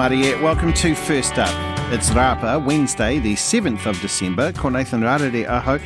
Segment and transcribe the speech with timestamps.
[0.00, 1.52] Atamarie, welcome to First Up.
[1.92, 4.50] It's Rapa, Wednesday, the 7th of December.
[4.52, 5.78] Ko Nathan Rarere Aho.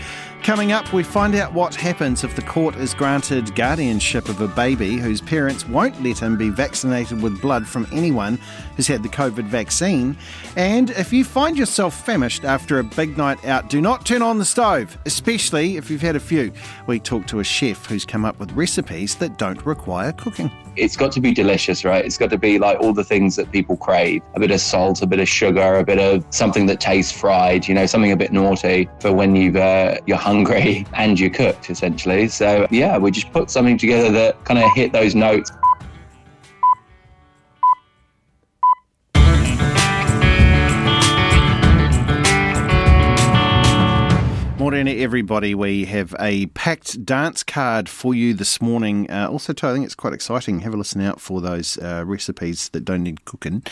[0.44, 4.46] Coming up, we find out what happens if the court is granted guardianship of a
[4.46, 8.38] baby whose parents won't let him be vaccinated with blood from anyone
[8.76, 10.16] who's had the COVID vaccine.
[10.54, 14.38] And if you find yourself famished after a big night out, do not turn on
[14.38, 16.52] the stove, especially if you've had a few.
[16.86, 20.96] We talk to a chef who's come up with recipes that don't require cooking it's
[20.96, 22.04] got to be delicious, right?
[22.04, 25.02] It's got to be like all the things that people crave a bit of salt,
[25.02, 28.16] a bit of sugar, a bit of something that tastes fried, you know, something a
[28.16, 32.28] bit naughty for when you've, uh, you're hungry and you're cooked, essentially.
[32.28, 35.50] So, yeah, we just put something together that kind of hit those notes.
[44.74, 45.54] Morena, everybody.
[45.54, 49.08] We have a packed dance card for you this morning.
[49.08, 50.62] Uh, also, I think it's quite exciting.
[50.62, 53.62] Have a listen out for those uh, recipes that don't need cooking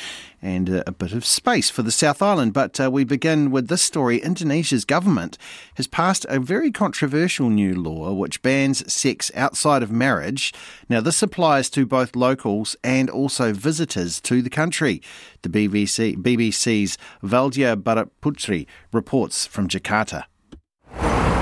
[0.40, 2.52] and uh, a bit of space for the South Island.
[2.52, 4.18] But uh, we begin with this story.
[4.18, 5.38] Indonesia's government
[5.74, 10.54] has passed a very controversial new law which bans sex outside of marriage.
[10.88, 15.02] Now, this applies to both locals and also visitors to the country.
[15.42, 20.26] The BBC, BBC's Valdya Baraputri reports from Jakarta.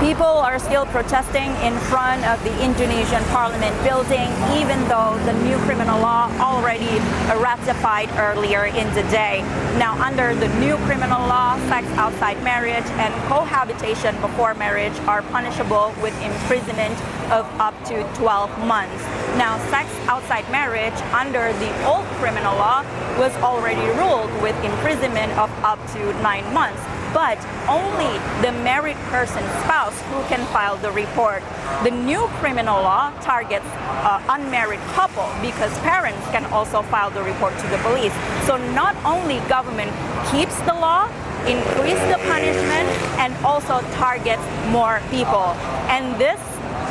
[0.01, 5.59] People are still protesting in front of the Indonesian parliament building, even though the new
[5.69, 6.89] criminal law already
[7.37, 9.43] ratified earlier in the day.
[9.77, 15.93] Now, under the new criminal law, sex outside marriage and cohabitation before marriage are punishable
[16.01, 16.97] with imprisonment
[17.31, 19.05] of up to 12 months.
[19.37, 22.85] Now, sex outside marriage under the old criminal law
[23.19, 26.81] was already ruled with imprisonment of up to nine months
[27.13, 31.43] but only the married person's spouse who can file the report.
[31.85, 33.67] The new criminal law targets
[34.05, 38.13] uh, unmarried couple because parents can also file the report to the police.
[38.47, 39.93] So not only government
[40.31, 41.07] keeps the law,
[41.47, 45.57] increase the punishment, and also targets more people.
[45.89, 46.41] And this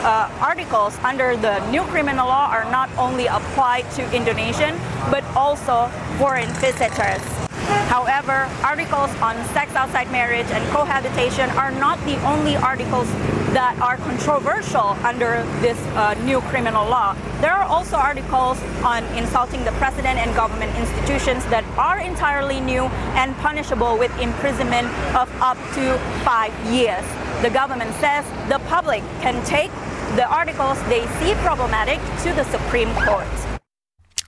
[0.04, 4.76] uh, articles under the new criminal law are not only applied to Indonesian,
[5.12, 7.49] but also foreign visitors.
[7.90, 13.08] However, articles on sex outside marriage and cohabitation are not the only articles
[13.54, 17.16] that are controversial under this uh, new criminal law.
[17.42, 22.84] There are also articles on insulting the president and government institutions that are entirely new
[23.18, 27.04] and punishable with imprisonment of up to five years.
[27.42, 29.72] The government says the public can take
[30.16, 33.59] the articles they see problematic to the Supreme Court.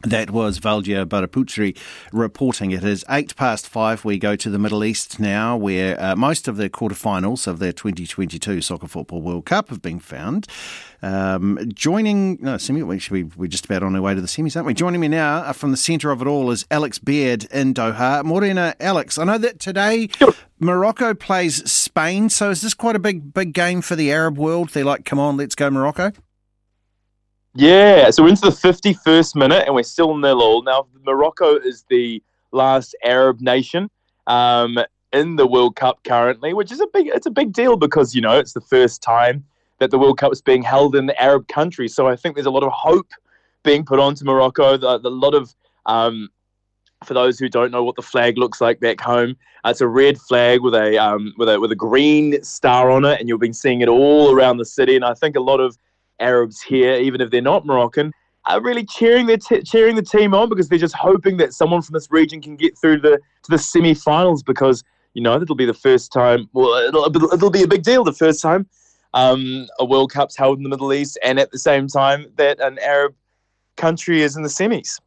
[0.04, 1.78] That was Valdya Baraputri
[2.12, 2.72] reporting.
[2.72, 4.04] It is eight past five.
[4.04, 7.72] We go to the Middle East now, where uh, most of the quarterfinals of the
[7.72, 10.48] 2022 Soccer Football World Cup have been found.
[11.04, 14.66] Um, joining, no, semi, we, we're just about on our way to the semis, aren't
[14.66, 14.74] we?
[14.74, 18.24] Joining me now uh, from the centre of it all is Alex Beard in Doha.
[18.24, 20.10] Morena, Alex, I know that today
[20.60, 24.70] Morocco plays Spain, so is this quite a big, big game for the Arab world?
[24.70, 26.12] They're like, come on, let's go Morocco.
[27.54, 30.64] Yeah, so we're into the 51st minute and we're still nil all.
[30.64, 32.24] Now, Morocco is the
[32.54, 33.90] last Arab nation
[34.28, 34.80] um,
[35.12, 38.22] in the World Cup currently, which is a big it's a big deal because, you
[38.22, 39.44] know, it's the first time
[39.80, 41.90] that the World Cup is being held in the Arab country.
[41.90, 43.12] So I think there's a lot of hope
[43.64, 44.78] being put onto Morocco.
[44.78, 45.54] A lot of,
[45.88, 46.30] um,
[47.04, 49.36] for those who don't know what the flag looks like back home,
[49.66, 53.04] uh, it's a red flag with a, um, with a with a green star on
[53.04, 54.96] it, and you've been seeing it all around the city.
[54.96, 55.78] And I think a lot of
[56.22, 58.14] Arabs here, even if they're not Moroccan,
[58.46, 61.82] are really cheering their t- cheering the team on because they're just hoping that someone
[61.82, 64.84] from this region can get through the to the semi-finals because
[65.14, 66.50] you know it'll be the first time.
[66.54, 68.68] Well, it'll, it'll be a big deal the first time
[69.14, 72.60] um, a World Cup's held in the Middle East, and at the same time that
[72.60, 73.16] an Arab
[73.78, 75.00] country is in the semis.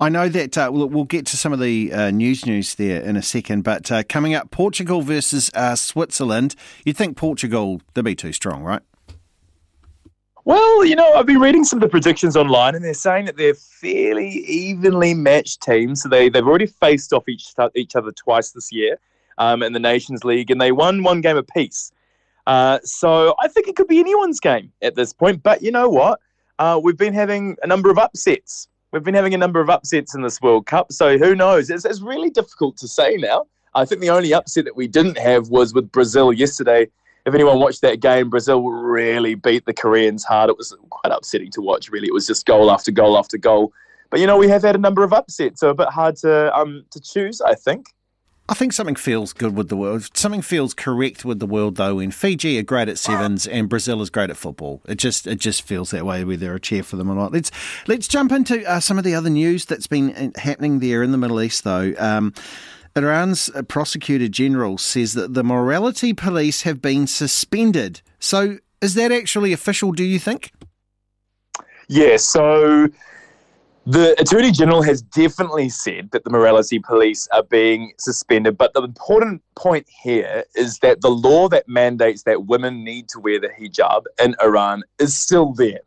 [0.00, 3.02] I know that uh, we'll, we'll, get to some of the uh, news news there
[3.02, 6.54] in a second, but uh, coming up, Portugal versus uh, Switzerland.
[6.84, 8.80] You'd think Portugal, they'd be too strong, right?
[10.46, 13.36] Well, you know, I've been reading some of the predictions online, and they're saying that
[13.36, 16.02] they're fairly evenly matched teams.
[16.02, 18.96] So they they've already faced off each each other twice this year
[19.38, 21.90] um, in the Nations League, and they won one game apiece.
[22.46, 25.42] Uh, so I think it could be anyone's game at this point.
[25.42, 26.20] But you know what?
[26.60, 28.68] Uh, we've been having a number of upsets.
[28.92, 30.92] We've been having a number of upsets in this World Cup.
[30.92, 31.70] So who knows?
[31.70, 33.46] It's, it's really difficult to say now.
[33.74, 36.86] I think the only upset that we didn't have was with Brazil yesterday
[37.26, 40.48] if anyone watched that game, Brazil really beat the Koreans hard.
[40.48, 42.06] It was quite upsetting to watch, really.
[42.06, 43.72] It was just goal after goal after goal.
[44.10, 46.56] But, you know, we have had a number of upsets, so a bit hard to,
[46.56, 47.88] um, to choose, I think.
[48.48, 50.08] I think something feels good with the world.
[50.16, 51.96] Something feels correct with the world, though.
[51.96, 55.40] When Fiji are great at sevens and Brazil is great at football, it just it
[55.40, 57.32] just feels that way, whether a cheer for them or not.
[57.32, 57.50] Let's
[57.88, 61.10] let's jump into uh, some of the other news that's been uh, happening there in
[61.10, 61.92] the Middle East, though.
[61.98, 62.34] Um,
[62.96, 68.00] Iran's prosecutor general says that the morality police have been suspended.
[68.18, 69.92] So, is that actually official?
[69.92, 70.52] Do you think?
[71.88, 72.16] Yeah.
[72.16, 72.88] So
[73.86, 78.82] the Attorney General has definitely said that the morality police are being suspended, but the
[78.82, 83.48] important point here is that the law that mandates that women need to wear the
[83.48, 85.80] hijab in Iran is still there.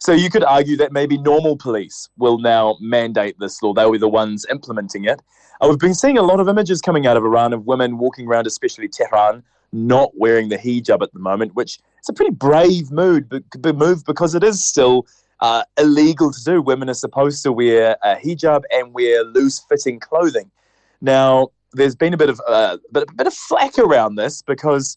[0.00, 3.72] So you could argue that maybe normal police will now mandate this law.
[3.72, 5.22] They'll be the ones implementing it.
[5.60, 8.26] Uh, we've been seeing a lot of images coming out of Iran of women walking
[8.26, 9.42] around, especially Tehran,
[9.72, 13.30] not wearing the hijab at the moment, which is a pretty brave mood,
[13.74, 15.06] move because it is still
[15.40, 16.62] uh, illegal to do.
[16.62, 20.50] Women are supposed to wear a hijab and wear loose fitting clothing.
[21.00, 24.96] Now, there's been a bit of uh, bit, bit of flack around this because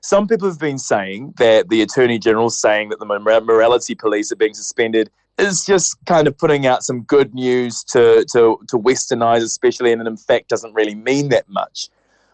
[0.00, 4.36] some people have been saying that the attorney general saying that the morality police are
[4.36, 9.42] being suspended is just kind of putting out some good news to to to Westerners,
[9.42, 11.88] especially, and in fact doesn't really mean that much.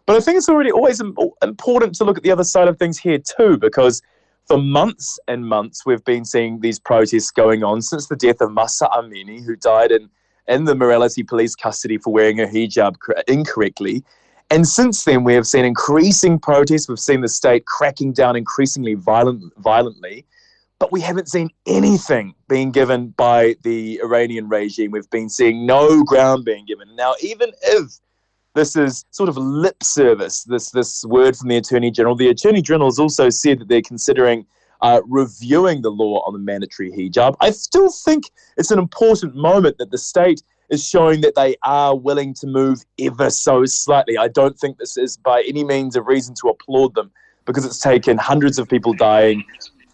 [0.07, 2.97] But I think it's already always important to look at the other side of things
[2.97, 4.03] here too, because
[4.47, 8.53] for months and months, we've been seeing these protests going on since the death of
[8.53, 10.09] Mahsa Amini, who died in,
[10.47, 12.95] in the morality police custody for wearing a hijab
[13.27, 14.05] incorrectly.
[14.51, 16.89] And since then, we have seen increasing protests.
[16.89, 20.25] We've seen the state cracking down increasingly violent, violently,
[20.79, 24.91] but we haven't seen anything being given by the Iranian regime.
[24.91, 26.95] We've been seeing no ground being given.
[26.95, 27.99] Now, even if
[28.57, 30.43] this is sort of lip service.
[30.45, 32.17] This this word from the Attorney General.
[32.17, 34.47] The Attorney General has also said that they're considering
[34.81, 37.37] uh, reviewing the law on the mandatory hijab.
[37.41, 41.95] I still think it's an important moment that the state is showing that they are
[41.95, 44.17] willing to move ever so slightly.
[44.19, 47.13] I don't think this is by any means a reason to applaud them
[47.45, 49.45] because it's taken hundreds of people dying,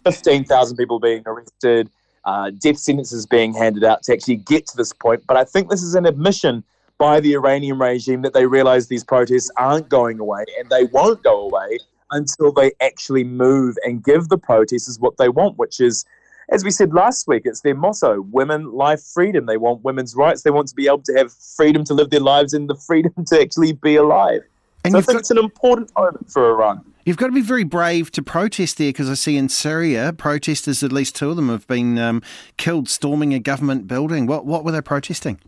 [0.03, 1.89] 15,000 people being arrested,
[2.25, 5.23] uh, death sentences being handed out to actually get to this point.
[5.27, 6.63] But I think this is an admission
[6.97, 11.21] by the Iranian regime that they realize these protests aren't going away and they won't
[11.23, 11.79] go away
[12.11, 16.05] until they actually move and give the protesters what they want, which is,
[16.49, 19.47] as we said last week, it's their motto women, life, freedom.
[19.47, 20.43] They want women's rights.
[20.43, 23.13] They want to be able to have freedom to live their lives and the freedom
[23.25, 24.41] to actually be alive.
[24.85, 26.85] And so I think got, it's an important moment for Iran.
[27.05, 30.83] You've got to be very brave to protest there because I see in Syria, protesters,
[30.83, 32.21] at least two of them, have been um,
[32.57, 34.25] killed storming a government building.
[34.25, 35.39] What, what were they protesting?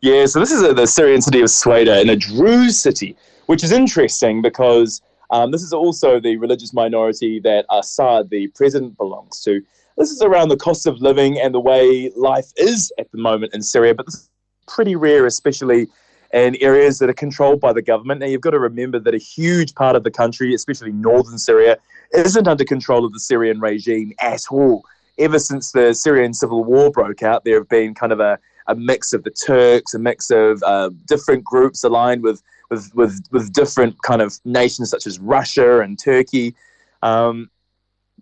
[0.00, 3.62] Yeah, so this is a, the Syrian city of Sweida in a Druze city, which
[3.62, 5.00] is interesting because
[5.30, 9.62] um, this is also the religious minority that Assad, the president, belongs to.
[9.96, 13.54] This is around the cost of living and the way life is at the moment
[13.54, 14.30] in Syria, but this is
[14.66, 15.86] pretty rare, especially
[16.32, 18.20] in areas that are controlled by the government.
[18.20, 21.78] Now, you've got to remember that a huge part of the country, especially northern Syria,
[22.12, 24.84] isn't under control of the Syrian regime at all.
[25.18, 28.38] Ever since the Syrian civil war broke out, there have been kind of a
[28.68, 33.20] a mix of the Turks, a mix of uh, different groups aligned with, with, with,
[33.30, 36.54] with different kind of nations such as Russia and Turkey.
[37.02, 37.50] Um,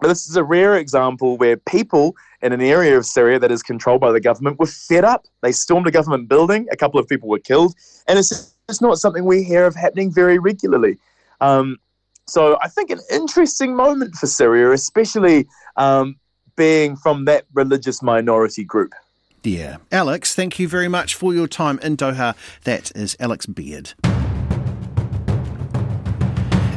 [0.04, 3.62] but this is a rare example where people in an area of Syria that is
[3.62, 5.24] controlled by the government were fed up.
[5.40, 7.74] They stormed a government building, a couple of people were killed,
[8.06, 10.98] and it's, it's not something we hear of happening very regularly.
[11.40, 11.78] Um,
[12.26, 15.46] so I think an interesting moment for Syria, especially
[15.78, 16.16] um,
[16.54, 18.92] being from that religious minority group.
[19.42, 19.78] Yeah.
[19.90, 22.36] Alex, thank you very much for your time in Doha.
[22.64, 23.94] That is Alex Beard.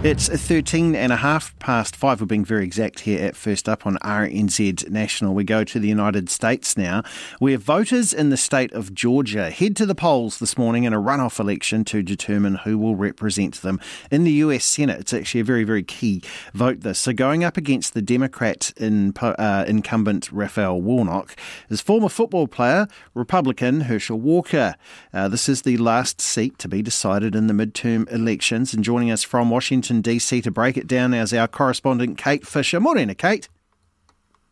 [0.03, 2.21] It's 13 and a half past five.
[2.21, 5.33] We're being very exact here at First Up on RNZ National.
[5.33, 7.01] We go to the United States now,
[7.39, 11.01] where voters in the state of Georgia head to the polls this morning in a
[11.01, 13.79] runoff election to determine who will represent them
[14.11, 14.99] in the US Senate.
[14.99, 16.21] It's actually a very, very key
[16.53, 16.99] vote, this.
[16.99, 21.35] So going up against the Democrat in, uh, incumbent Raphael Warnock
[21.69, 24.75] is former football player, Republican Herschel Walker.
[25.11, 28.75] Uh, this is the last seat to be decided in the midterm elections.
[28.75, 30.41] And joining us from Washington, Washington, D.C.
[30.41, 32.81] to break it down as our correspondent, Kate Fisher.
[32.81, 33.47] Morning, Kate.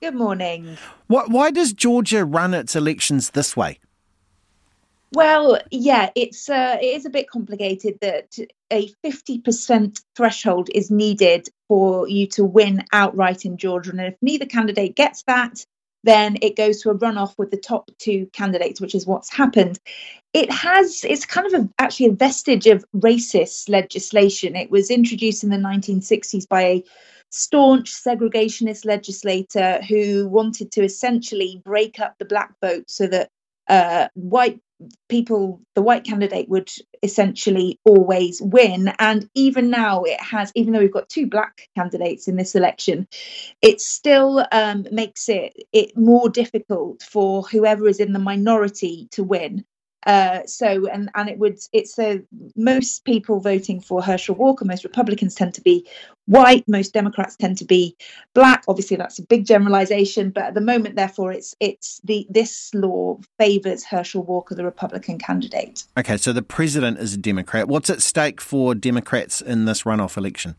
[0.02, 0.78] Good morning.
[1.08, 3.80] Why, why does Georgia run its elections this way?
[5.12, 8.38] Well, yeah, it's uh, it is a bit complicated that
[8.72, 13.92] a 50% threshold is needed for you to win outright in Georgia.
[13.92, 15.66] And if neither candidate gets that,
[16.06, 19.80] then it goes to a runoff with the top two candidates, which is what's happened.
[20.34, 24.56] It has, it's kind of a, actually a vestige of racist legislation.
[24.56, 26.84] It was introduced in the 1960s by a
[27.32, 33.30] staunch segregationist legislator who wanted to essentially break up the black vote so that
[33.68, 34.60] uh, white
[35.10, 36.72] people, the white candidate would
[37.04, 38.92] essentially always win.
[39.00, 43.08] And even now, it has, even though we've got two black candidates in this election,
[43.62, 49.24] it still um, makes it it more difficult for whoever is in the minority to
[49.24, 49.66] win.
[50.06, 52.22] Uh, so and and it would it's a
[52.56, 55.88] most people voting for Herschel Walker, most Republicans tend to be
[56.26, 57.96] white, most Democrats tend to be
[58.36, 58.64] black.
[58.68, 63.20] Obviously, that's a big generalization, but at the moment, therefore, it's it's the this law
[63.40, 65.86] favors Herschel Walker, the Republican candidate.
[65.98, 67.68] Okay, so the president is a Democrat.
[67.68, 70.56] What's at stake for Democrats in this runoff election?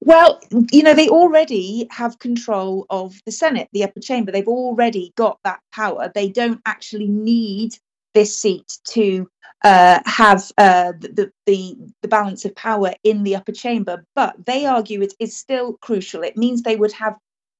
[0.00, 0.40] Well,
[0.70, 4.30] you know, they already have control of the Senate, the upper chamber.
[4.30, 6.12] They've already got that power.
[6.14, 7.78] They don't actually need
[8.16, 9.28] this seat to
[9.62, 14.04] uh, have uh, the, the the balance of power in the upper chamber.
[14.14, 16.22] But they argue it is still crucial.
[16.22, 17.16] It means they would have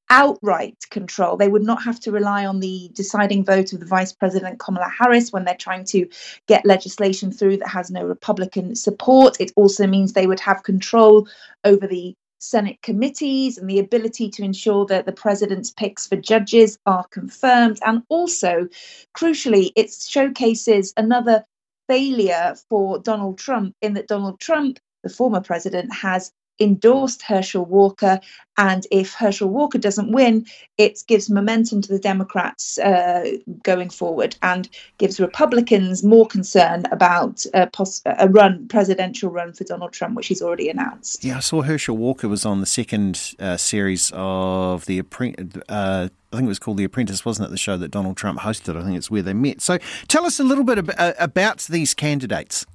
[0.08, 1.36] outright control.
[1.36, 4.88] They would not have to rely on the deciding vote of the Vice President Kamala
[4.88, 6.08] Harris when they're trying to
[6.46, 9.40] get legislation through that has no Republican support.
[9.40, 11.28] It also means they would have control
[11.64, 16.78] over the Senate committees and the ability to ensure that the president's picks for judges
[16.86, 17.78] are confirmed.
[17.84, 18.68] And also,
[19.16, 21.44] crucially, it showcases another
[21.88, 28.20] failure for Donald Trump in that Donald Trump, the former president, has endorsed Herschel Walker.
[28.58, 30.46] And if Herschel Walker doesn't win,
[30.78, 37.44] it gives momentum to the Democrats uh, going forward and gives Republicans more concern about
[37.52, 41.22] a, pos- a, run, presidential run for Donald Trump, which he's already announced.
[41.22, 45.00] Yeah, I saw Herschel Walker was on the second uh, series of the
[45.68, 47.50] uh, I think it was called The Apprentice, wasn't it?
[47.50, 48.76] The show that Donald Trump hosted.
[48.76, 49.60] I think it's where they met.
[49.60, 52.66] So tell us a little bit uh, about these candidates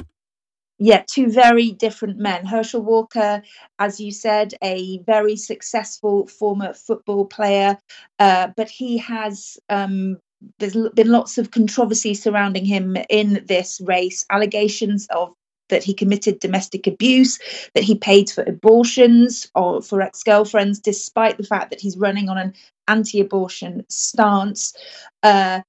[0.84, 2.44] yeah, two very different men.
[2.44, 3.44] Herschel Walker,
[3.78, 7.78] as you said, a very successful former football player,
[8.18, 9.60] uh, but he has.
[9.70, 10.18] Um,
[10.58, 14.26] there's been lots of controversy surrounding him in this race.
[14.32, 15.36] Allegations of
[15.70, 17.38] that he committed domestic abuse,
[17.76, 22.40] that he paid for abortions or for ex-girlfriends, despite the fact that he's running on
[22.40, 22.54] an
[22.88, 24.74] anti-abortion stance.
[25.22, 25.62] Uh,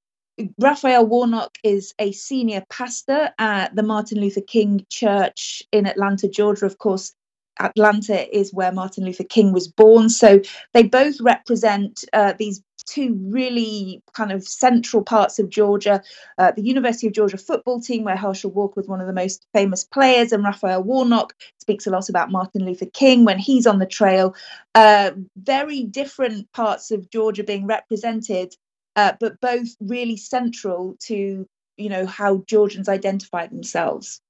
[0.59, 6.67] Raphael Warnock is a senior pastor at the Martin Luther King Church in Atlanta, Georgia.
[6.67, 7.12] Of course,
[7.61, 10.09] Atlanta is where Martin Luther King was born.
[10.09, 10.41] So
[10.73, 16.03] they both represent uh, these two really kind of central parts of Georgia
[16.39, 19.47] uh, the University of Georgia football team, where Herschel Walker was one of the most
[19.53, 23.79] famous players, and Raphael Warnock speaks a lot about Martin Luther King when he's on
[23.79, 24.35] the trail.
[24.75, 28.55] Uh, very different parts of Georgia being represented
[28.97, 31.47] uh, but both really central to
[31.77, 34.21] you know how Georgians identify themselves.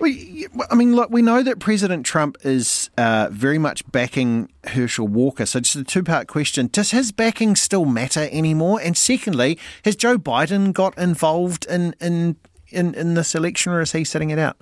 [0.00, 5.08] We, I mean, look, we know that President Trump is uh, very much backing Herschel
[5.08, 5.44] Walker.
[5.44, 8.80] So, just a two part question Does his backing still matter anymore?
[8.82, 12.36] And secondly, has Joe Biden got involved in, in,
[12.68, 14.56] in, in this election or is he sitting it out?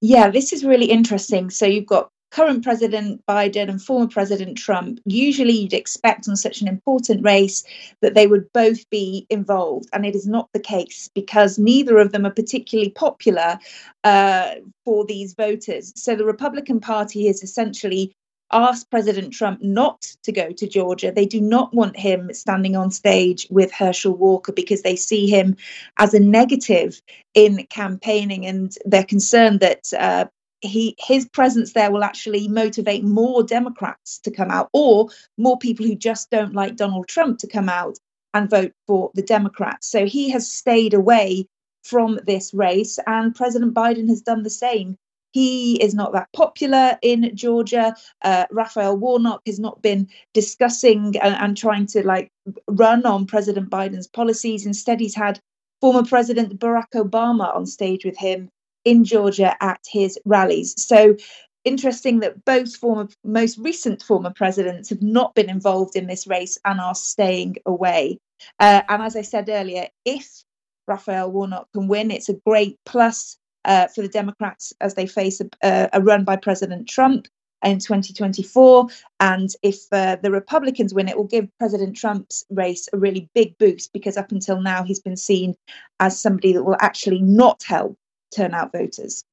[0.00, 1.50] Yeah, this is really interesting.
[1.50, 6.62] So, you've got current President Biden and former President Trump, usually you'd expect on such
[6.62, 7.62] an important race
[8.00, 9.88] that they would both be involved.
[9.92, 13.58] And it is not the case because neither of them are particularly popular
[14.02, 15.92] uh, for these voters.
[15.94, 18.14] So the Republican Party has essentially
[18.50, 21.10] asked President Trump not to go to Georgia.
[21.10, 25.56] They do not want him standing on stage with Herschel Walker because they see him
[25.98, 27.00] as a negative
[27.34, 30.26] in campaigning and they're concerned that uh,
[30.62, 35.84] he his presence there will actually motivate more Democrats to come out or more people
[35.84, 37.98] who just don't like Donald Trump to come out
[38.34, 39.90] and vote for the Democrats.
[39.90, 41.46] So he has stayed away
[41.84, 44.96] from this race, and President Biden has done the same.
[45.32, 47.96] He is not that popular in Georgia.
[48.22, 52.30] Uh, Raphael Warnock has not been discussing and, and trying to like
[52.68, 54.66] run on President Biden's policies.
[54.66, 55.40] Instead, he's had
[55.80, 58.50] former President Barack Obama on stage with him
[58.84, 60.74] in Georgia at his rallies.
[60.82, 61.16] So
[61.64, 66.58] interesting that both former most recent former presidents have not been involved in this race
[66.64, 68.18] and are staying away.
[68.58, 70.42] Uh, and as I said earlier, if
[70.88, 75.40] Raphael Warnock can win, it's a great plus uh, for the Democrats as they face
[75.40, 77.28] a, a, run by President Trump
[77.64, 78.88] in 2024.
[79.20, 83.56] And if uh, the Republicans win, it will give President Trump's race a really big
[83.58, 85.54] boost because up until now he's been seen
[86.00, 87.96] as somebody that will actually not help
[88.34, 89.24] turnout voters.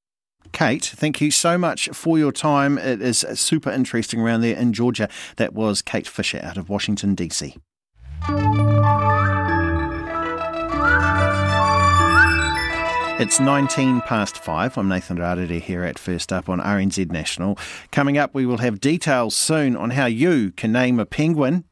[0.51, 2.77] Kate, thank you so much for your time.
[2.77, 5.09] It is super interesting around there in Georgia.
[5.35, 7.57] That was Kate Fisher out of Washington, D.C.
[13.21, 14.77] It's 19 past five.
[14.77, 17.57] I'm Nathan Rarere here at First Up on RNZ National.
[17.91, 21.65] Coming up, we will have details soon on how you can name a penguin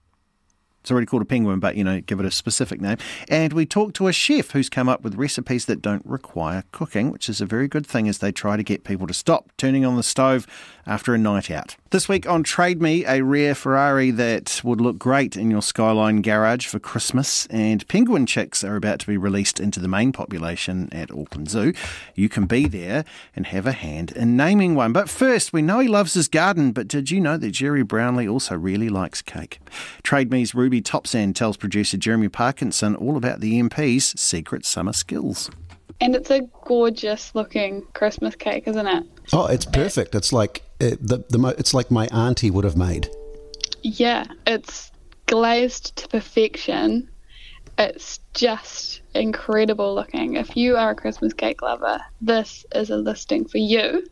[0.87, 2.95] It's already called a penguin, but you know, give it a specific name.
[3.27, 7.11] And we talked to a chef who's come up with recipes that don't require cooking,
[7.11, 9.83] which is a very good thing as they try to get people to stop turning
[9.83, 10.47] on the stove
[10.87, 11.75] after a night out.
[11.91, 16.21] This week on Trade Me, a rare Ferrari that would look great in your Skyline
[16.21, 20.89] garage for Christmas, and penguin chicks are about to be released into the main population
[20.91, 21.73] at Auckland Zoo.
[22.15, 24.93] You can be there and have a hand in naming one.
[24.93, 28.27] But first, we know he loves his garden, but did you know that Gerry Brownlee
[28.27, 29.59] also really likes cake?
[30.03, 35.49] Trade Me's Ruby Topzand tells producer Jeremy Parkinson all about the MP's secret summer skills.
[35.99, 39.03] And it's a gorgeous looking Christmas cake, isn't it?
[39.33, 40.15] Oh, it's perfect.
[40.15, 43.09] It's like uh, the the it's like my auntie would have made.
[43.81, 44.91] Yeah, it's
[45.25, 47.09] glazed to perfection.
[47.77, 50.35] It's just incredible looking.
[50.35, 54.05] If you are a Christmas cake lover, this is a listing for you.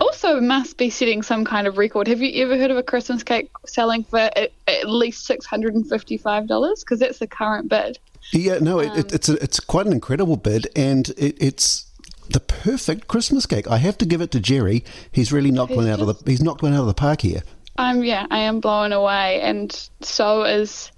[0.00, 2.08] Also, must be setting some kind of record.
[2.08, 5.74] Have you ever heard of a Christmas cake selling for at, at least six hundred
[5.74, 6.80] and fifty-five dollars?
[6.80, 7.98] Because that's the current bid.
[8.32, 11.90] Yeah, no, um, it, it's a, it's quite an incredible bid, and it, it's
[12.28, 13.68] the perfect Christmas cake.
[13.68, 14.84] I have to give it to Gerry.
[15.10, 17.42] He's really knocked one out of the he's knocked one out of the park here.
[17.76, 20.90] Um, yeah, I am blown away, and so is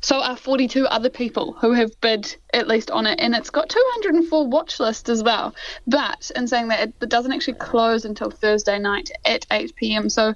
[0.00, 3.68] so are 42 other people who have bid at least on it, and it's got
[3.68, 5.54] 204 watch list as well.
[5.86, 10.08] But in saying that, it, doesn't actually close until Thursday night at 8 p.m.
[10.08, 10.34] So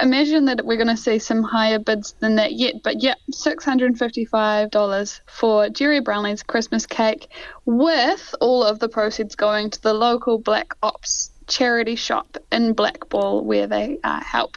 [0.00, 2.82] imagine that we're going to see some higher bids than that yet.
[2.82, 7.28] But yeah, $655 for Gerry Brownlee's Christmas cake,
[7.64, 13.44] with all of the proceeds going to the local Black Ops charity shop in Blackball
[13.44, 14.56] where they uh, help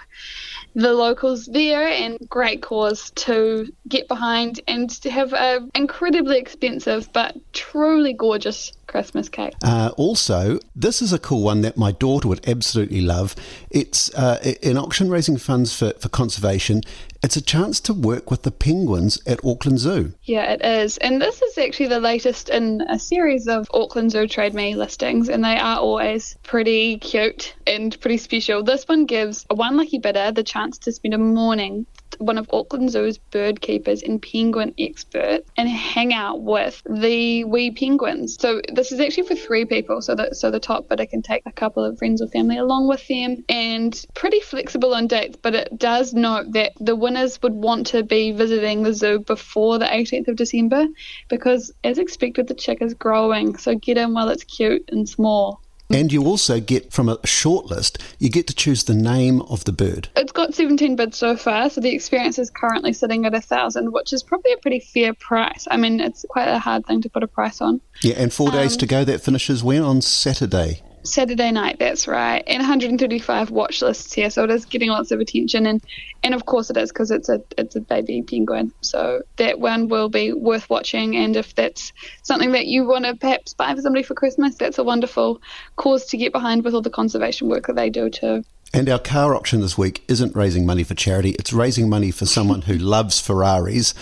[0.76, 7.12] the locals there and great cause to get behind and to have an incredibly expensive
[7.14, 9.54] but truly gorgeous Christmas cake.
[9.64, 13.36] Uh, also, this is a cool one that my daughter would absolutely love.
[13.70, 16.82] It's uh, an auction raising funds for, for conservation.
[17.24, 20.14] It's a chance to work with the penguins at Auckland Zoo.
[20.24, 20.98] Yeah, it is.
[20.98, 25.30] And this is actually the latest in a series of Auckland Zoo Trade Me listings,
[25.30, 28.62] and they are always pretty cute and pretty special.
[28.62, 31.86] This one gives one lucky bidder the chance to spend a morning
[32.20, 37.72] one of Auckland Zoo's bird keepers and penguin expert and hang out with the wee
[37.72, 38.38] penguins.
[38.40, 41.44] So this is actually for three people, so that so the top bidder can take
[41.46, 45.38] a couple of friends or family along with them, and pretty flexible on dates.
[45.42, 49.78] But it does note that the winners would want to be visiting the zoo before
[49.78, 50.86] the 18th of December,
[51.30, 53.58] because as expected, the chick is growing.
[53.58, 55.62] So get in while it's cute and small.
[55.90, 59.64] And you also get from a short list, you get to choose the name of
[59.66, 60.10] the bird.
[60.16, 63.94] It's got 17 bids so far, so the experience is currently sitting at a thousand,
[63.94, 65.68] which is probably a pretty fair price.
[65.70, 67.82] I mean, it's quite a hard thing to put a price on.
[68.02, 69.04] Yeah, and four days um, to go.
[69.04, 69.84] That finishes when?
[69.84, 70.82] On Saturday.
[71.06, 75.20] Saturday night, that's right, and 135 watch lists here, so it is getting lots of
[75.20, 75.84] attention, and
[76.24, 79.88] and of course it is because it's a it's a baby penguin, so that one
[79.88, 83.82] will be worth watching, and if that's something that you want to perhaps buy for
[83.82, 85.42] somebody for Christmas, that's a wonderful
[85.76, 88.44] cause to get behind with all the conservation work that they do too.
[88.76, 92.26] And our car auction this week isn't raising money for charity, it's raising money for
[92.26, 93.94] someone who loves Ferraris.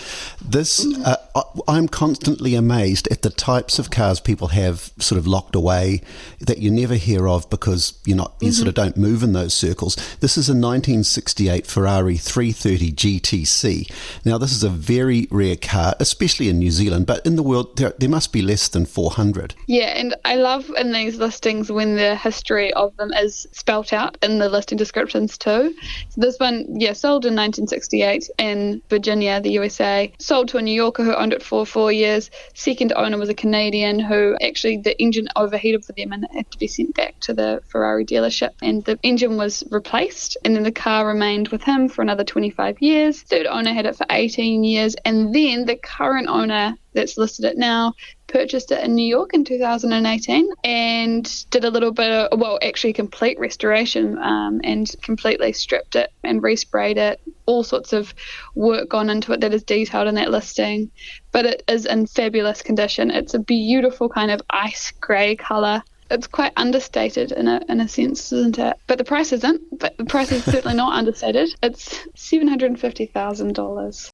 [0.44, 1.16] This, uh,
[1.68, 6.00] I'm constantly amazed at the types of cars people have sort of locked away
[6.40, 8.54] that you never hear of because you're not, you mm-hmm.
[8.54, 9.94] sort of don't move in those circles.
[10.18, 13.92] This is a 1968 Ferrari 330 GTC.
[14.24, 17.76] Now, this is a very rare car, especially in New Zealand, but in the world,
[17.76, 19.54] there, there must be less than 400.
[19.68, 24.18] Yeah, and I love in these listings when the history of them is spelt out
[24.20, 25.74] in the listing descriptions too.
[26.08, 30.10] So this one, yeah, sold in 1968 in Virginia, the USA.
[30.18, 32.30] Sold to a New Yorker who owned it for four years.
[32.54, 36.58] Second owner was a Canadian who actually the engine overheated for them and had to
[36.58, 38.50] be sent back to the Ferrari dealership.
[38.62, 42.80] And the engine was replaced, and then the car remained with him for another 25
[42.80, 43.20] years.
[43.20, 47.58] Third owner had it for 18 years, and then the current owner that's listed it
[47.58, 47.92] now
[48.26, 52.92] purchased it in New York in 2018 and did a little bit of, well, actually
[52.92, 57.20] complete restoration um, and completely stripped it and resprayed it.
[57.46, 58.14] All sorts of
[58.54, 60.90] work gone into it that is detailed in that listing,
[61.32, 63.10] but it is in fabulous condition.
[63.10, 67.88] It's a beautiful kind of ice grey colour it's quite understated in a in a
[67.88, 68.76] sense, isn't it?
[68.86, 69.78] But the price isn't.
[69.78, 71.54] But the price is certainly not understated.
[71.62, 74.10] It's seven hundred and fifty thousand dollars.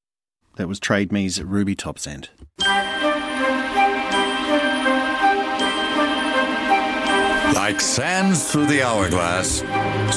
[0.55, 2.29] That was Trade Me's Ruby Topzand.
[7.53, 9.59] Like sands through the hourglass,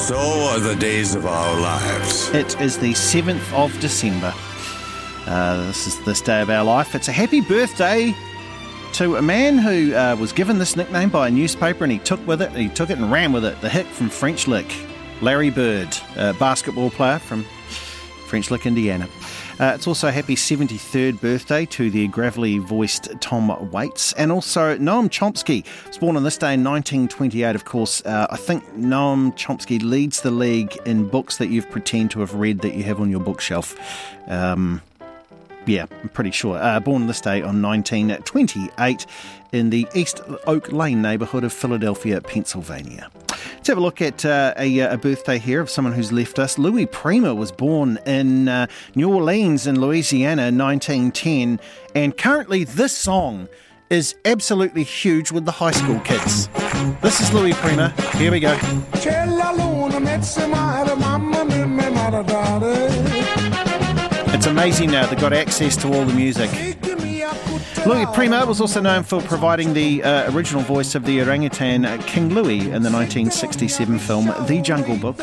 [0.06, 2.30] so are the days of our lives.
[2.30, 4.32] It is the 7th of December.
[5.26, 6.94] Uh, this is this day of our life.
[6.94, 8.14] It's a happy birthday
[8.94, 12.24] to a man who uh, was given this nickname by a newspaper and he took
[12.26, 13.60] with it, he took it and ran with it.
[13.60, 14.72] The hit from French Lick,
[15.20, 17.44] Larry Bird, a basketball player from
[18.28, 19.08] French Lick, Indiana.
[19.60, 24.12] Uh, it's also happy 73rd birthday to the gravelly voiced Tom Waits.
[24.14, 27.54] And also Noam Chomsky was born on this day in 1928.
[27.54, 32.10] Of course, uh, I think Noam Chomsky leads the league in books that you've pretend
[32.12, 33.76] to have read that you have on your bookshelf.
[34.26, 34.82] Um,
[35.66, 36.58] yeah, I'm pretty sure.
[36.58, 39.06] Uh, born on this day on 1928
[39.52, 43.10] in the East Oak Lane neighbourhood of Philadelphia, Pennsylvania.
[43.54, 46.58] Let's have a look at uh, a, a, birthday here of someone who's left us.
[46.58, 51.60] Louis Prima was born in uh, New Orleans in Louisiana in 1910,
[51.94, 53.48] and currently this song
[53.90, 56.48] is absolutely huge with the high school kids.
[57.00, 57.90] This is Louis Prima.
[58.16, 58.58] Here we go.
[64.34, 66.50] It's amazing now they've got access to all the music.
[67.86, 72.00] Louis Prima was also known for providing the uh, original voice of the orangutan uh,
[72.06, 75.18] King Louis in the 1967 film The Jungle Book.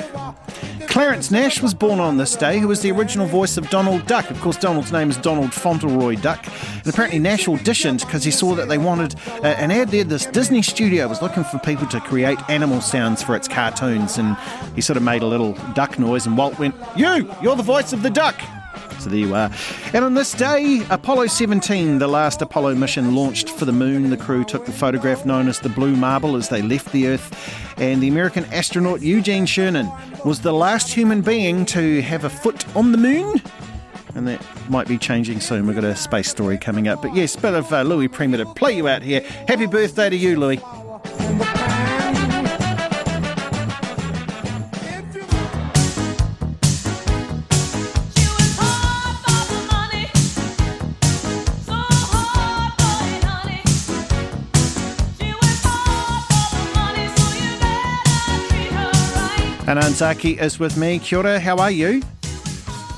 [0.88, 4.30] Clarence Nash was born on this day, who was the original voice of Donald Duck.
[4.30, 6.46] Of course, Donald's name is Donald Fauntleroy Duck.
[6.78, 10.04] And apparently, Nash auditioned because he saw that they wanted uh, an ad there.
[10.04, 14.18] This Disney studio was looking for people to create animal sounds for its cartoons.
[14.18, 14.38] And
[14.76, 17.94] he sort of made a little duck noise, and Walt went, You, you're the voice
[17.94, 18.40] of the duck.
[19.02, 19.50] So there you are.
[19.94, 24.12] And on this day, Apollo 17, the last Apollo mission, launched for the moon.
[24.12, 27.80] The crew took the photograph known as the Blue Marble as they left the Earth.
[27.80, 29.90] And the American astronaut Eugene Cernan
[30.24, 33.42] was the last human being to have a foot on the moon.
[34.14, 35.66] And that might be changing soon.
[35.66, 37.02] We've got a space story coming up.
[37.02, 39.22] But yes, bit of uh, Louis Prima to play you out here.
[39.48, 40.62] Happy birthday to you, Louis.
[59.72, 61.00] Anan Zaki is with me.
[61.00, 62.02] Kia ora, how are you?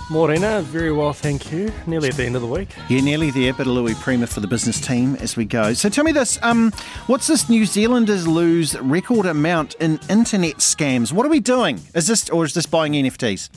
[0.10, 1.72] Morena, very well, thank you.
[1.86, 2.70] Nearly at the end of the week.
[2.90, 3.54] Yeah, nearly there.
[3.54, 5.74] Bit of Louis Prima for the business team as we go.
[5.74, 6.72] So tell me this: um,
[7.06, 11.14] what's this New Zealanders lose record amount in internet scams?
[11.14, 11.80] What are we doing?
[11.94, 13.52] Is this or is this buying NFTs?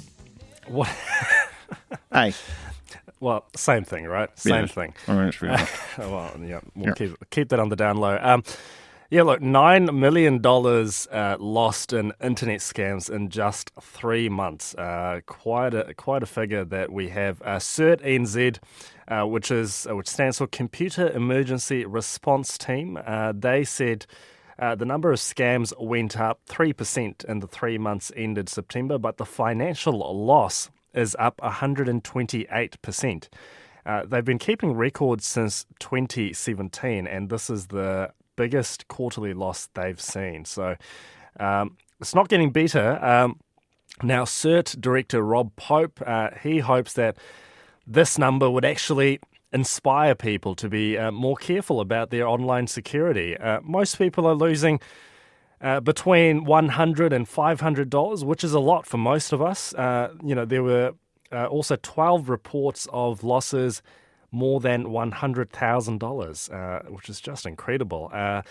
[0.67, 0.95] What?
[2.13, 2.35] hey.
[3.19, 4.29] Well, same thing, right?
[4.39, 4.67] Same yeah.
[4.67, 4.95] thing.
[5.09, 5.67] All right, uh,
[6.01, 6.93] well, yeah, we'll yeah.
[6.93, 8.19] Keep, keep that on the down low.
[8.21, 8.45] Um,
[9.11, 14.75] yeah, look, $9 million uh, lost in internet scams in just three months.
[14.75, 17.41] Uh, quite, a, quite a figure that we have.
[17.43, 18.59] Uh, CERT NZ,
[19.09, 24.07] uh, which, is, uh, which stands for Computer Emergency Response Team, uh, they said
[24.59, 29.19] uh, the number of scams went up 3% in the three months ended September, but
[29.19, 33.29] the financial loss is up 128%.
[33.85, 40.01] Uh, they've been keeping records since 2017, and this is the biggest quarterly loss they've
[40.01, 40.45] seen.
[40.45, 40.77] So
[41.41, 43.03] um, it's not getting better.
[43.05, 43.41] Um,
[44.03, 47.17] now, CERT director Rob Pope, uh, he hopes that
[47.87, 49.21] this number would actually
[49.53, 53.37] inspire people to be uh, more careful about their online security.
[53.37, 54.81] Uh, most people are losing
[55.63, 59.73] uh, between $100 and $500, which is a lot for most of us.
[59.75, 60.93] Uh, you know, there were
[61.33, 63.83] uh, also 12 reports of losses
[64.31, 68.11] more than $100,000, uh, which is just incredible.
[68.13, 68.43] Uh,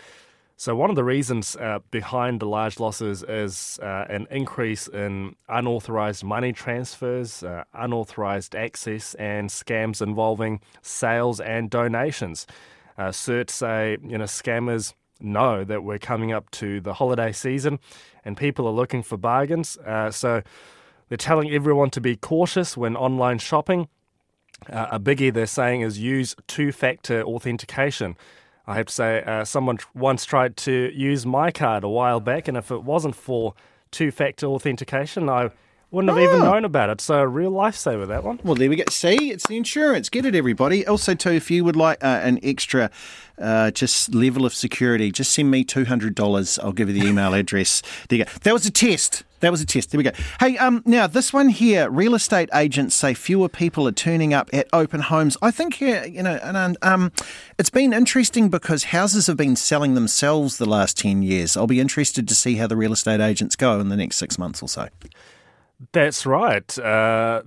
[0.57, 5.35] so, one of the reasons uh, behind the large losses is uh, an increase in
[5.49, 12.47] unauthorized money transfers, uh, unauthorized access, and scams involving sales and donations.
[12.97, 17.77] Uh, CERT say you know scammers know that we're coming up to the holiday season,
[18.23, 19.77] and people are looking for bargains.
[20.11, 20.41] So,
[21.09, 23.89] they're telling everyone to be cautious when online shopping
[24.69, 28.15] uh, a biggie they're saying is use two factor authentication.
[28.67, 32.47] I have to say, uh, someone once tried to use my card a while back,
[32.47, 33.53] and if it wasn't for
[33.91, 35.51] two factor authentication, I
[35.91, 36.33] wouldn't have oh.
[36.33, 36.99] even known about it.
[36.99, 38.39] So, a real lifesaver, that one.
[38.43, 38.83] Well, there we go.
[38.89, 40.09] See, it's the insurance.
[40.09, 40.85] Get it, everybody.
[40.85, 42.89] Also, too, if you would like uh, an extra
[43.37, 46.59] uh, just level of security, just send me $200.
[46.63, 47.83] I'll give you the email address.
[48.09, 48.31] There you go.
[48.41, 49.24] That was a test.
[49.41, 49.91] That was a test.
[49.91, 50.11] There we go.
[50.39, 54.49] Hey, um, now this one here, real estate agents say fewer people are turning up
[54.53, 55.37] at open homes.
[55.41, 57.11] I think here, you know, and um,
[57.57, 61.57] it's been interesting because houses have been selling themselves the last ten years.
[61.57, 64.39] I'll be interested to see how the real estate agents go in the next six
[64.39, 64.87] months or so.
[65.91, 66.79] That's right.
[66.79, 67.41] Uh,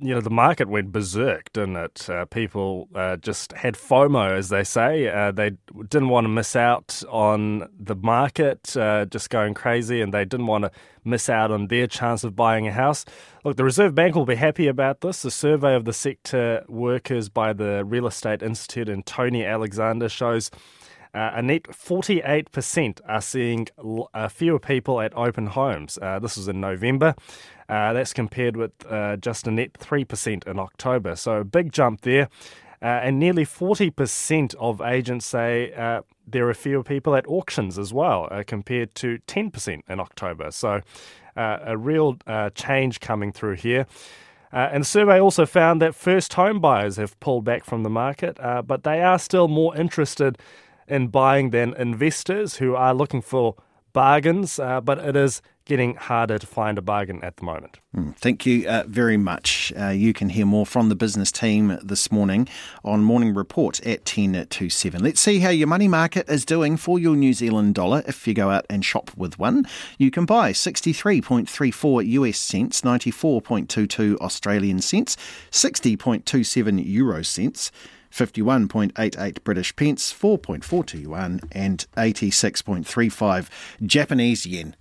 [0.00, 2.10] you know, the market went berserk, didn't it?
[2.10, 5.08] Uh, people uh, just had FOMO, as they say.
[5.08, 5.52] Uh, they
[5.88, 10.46] didn't want to miss out on the market uh, just going crazy, and they didn't
[10.46, 10.70] want to
[11.04, 13.06] miss out on their chance of buying a house.
[13.44, 15.24] Look, the Reserve Bank will be happy about this.
[15.24, 20.50] A survey of the sector workers by the Real Estate Institute and Tony Alexander shows
[21.12, 23.66] Uh, a net 48% are seeing
[24.14, 25.98] uh, fewer people at open homes.
[26.00, 27.14] Uh, this was in November.
[27.68, 31.14] Uh, that's compared with uh, just a net 3% in October.
[31.14, 32.28] So a big jump there.
[32.82, 37.92] Uh, and nearly 40% of agents say uh, there are fewer people at auctions as
[37.92, 40.50] well, uh, compared to 10% in October.
[40.50, 40.80] So
[41.36, 42.16] uh, a real
[42.54, 43.86] change coming through here.
[44.50, 48.36] and the survey also found that first home buyers have pulled back from the market,
[48.66, 50.38] but they are still more interested
[50.90, 53.54] in buying than investors who are looking for
[53.92, 57.78] bargains, uh, but it is getting harder to find a bargain at the moment.
[57.94, 59.72] Mm, thank you uh, very much.
[59.78, 62.48] Uh, you can hear more from the business team this morning
[62.84, 65.02] on Morning Report at 10 to 7.
[65.02, 68.02] Let's see how your money market is doing for your New Zealand dollar.
[68.08, 69.64] If you go out and shop with one,
[69.96, 75.16] you can buy 63.34 US cents, 94.22 Australian cents,
[75.52, 77.70] 60.27 euro cents.
[78.10, 83.48] 51.88 British pence, 4.42 yuan, and 86.35
[83.86, 84.76] Japanese yen.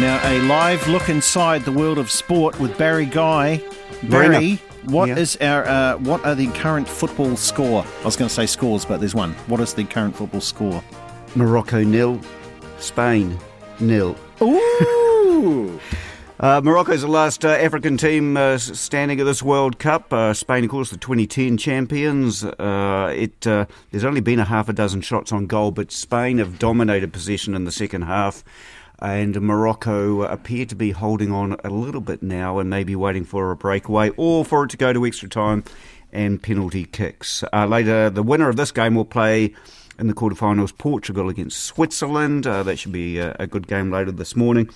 [0.00, 3.62] Now, a live look inside the world of sport with Barry Guy.
[4.02, 5.16] Barry, what yeah.
[5.16, 7.84] is our uh, what are the current football score?
[8.00, 9.32] I was going to say scores, but there's one.
[9.46, 10.82] What is the current football score?
[11.34, 12.20] Morocco nil,
[12.78, 13.38] Spain
[13.78, 14.16] nil.
[14.42, 15.78] Ooh.
[16.40, 20.12] uh, Morocco is the last uh, African team uh, standing at this World Cup.
[20.12, 22.44] Uh, Spain, of course, the 2010 champions.
[22.44, 26.58] Uh, it there's only been a half a dozen shots on goal, but Spain have
[26.58, 28.42] dominated possession in the second half
[29.00, 33.50] and Morocco appear to be holding on a little bit now and maybe waiting for
[33.50, 35.64] a breakaway or for it to go to extra time
[36.12, 37.44] and penalty kicks.
[37.52, 39.54] Uh, later, the winner of this game will play
[39.98, 42.46] in the quarterfinals Portugal against Switzerland.
[42.46, 44.68] Uh, that should be a, a good game later this morning.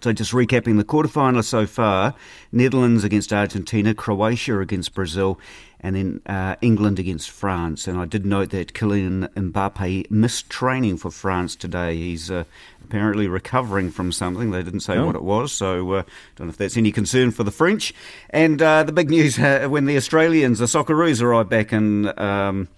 [0.00, 2.14] So, just recapping the quarterfinals so far
[2.52, 5.40] Netherlands against Argentina, Croatia against Brazil,
[5.80, 7.88] and then uh, England against France.
[7.88, 11.96] And I did note that Kylian Mbappe missed training for France today.
[11.96, 12.44] He's uh,
[12.84, 14.50] apparently recovering from something.
[14.50, 15.06] They didn't say oh.
[15.06, 16.02] what it was, so uh,
[16.36, 17.94] don't know if that's any concern for the French.
[18.30, 22.16] And uh, the big news uh, when the Australians, the Socceroos, arrived back in.
[22.18, 22.68] Um,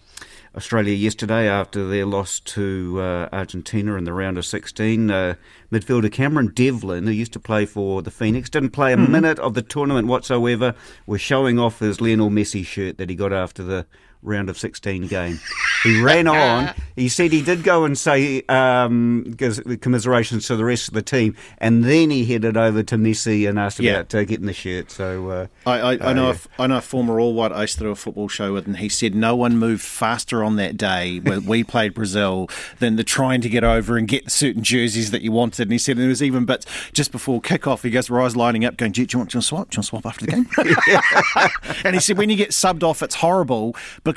[0.57, 5.11] Australia yesterday after their loss to uh, Argentina in the round of 16.
[5.11, 5.35] Uh,
[5.71, 9.13] midfielder Cameron Devlin, who used to play for the Phoenix, didn't play a mm-hmm.
[9.13, 10.75] minute of the tournament whatsoever,
[11.07, 13.85] was showing off his Lionel Messi shirt that he got after the
[14.27, 15.41] round of 16 game.
[15.83, 16.75] He ran on.
[16.97, 19.37] He said he did go and say um,
[19.83, 23.59] commiserations to the rest of the team, and then he headed over to Messi and
[23.59, 23.97] asked yeah.
[23.99, 24.91] about uh, getting the shirt.
[24.91, 27.61] So uh, I, I, I, know uh, a, I know a former All White I
[27.61, 30.57] used to do a football show with, and he said no one moved faster on
[30.57, 34.63] that day when we played Brazil than the trying to get over and get certain
[34.63, 35.65] jerseys that you wanted.
[35.65, 37.83] And he said there was even bits just before kickoff.
[37.83, 39.69] He goes, "Rise lining up, going, do you, want, do you want to swap?
[39.69, 42.83] Do you want to swap after the game?" and he said when you get subbed
[42.83, 44.16] off, it's horrible because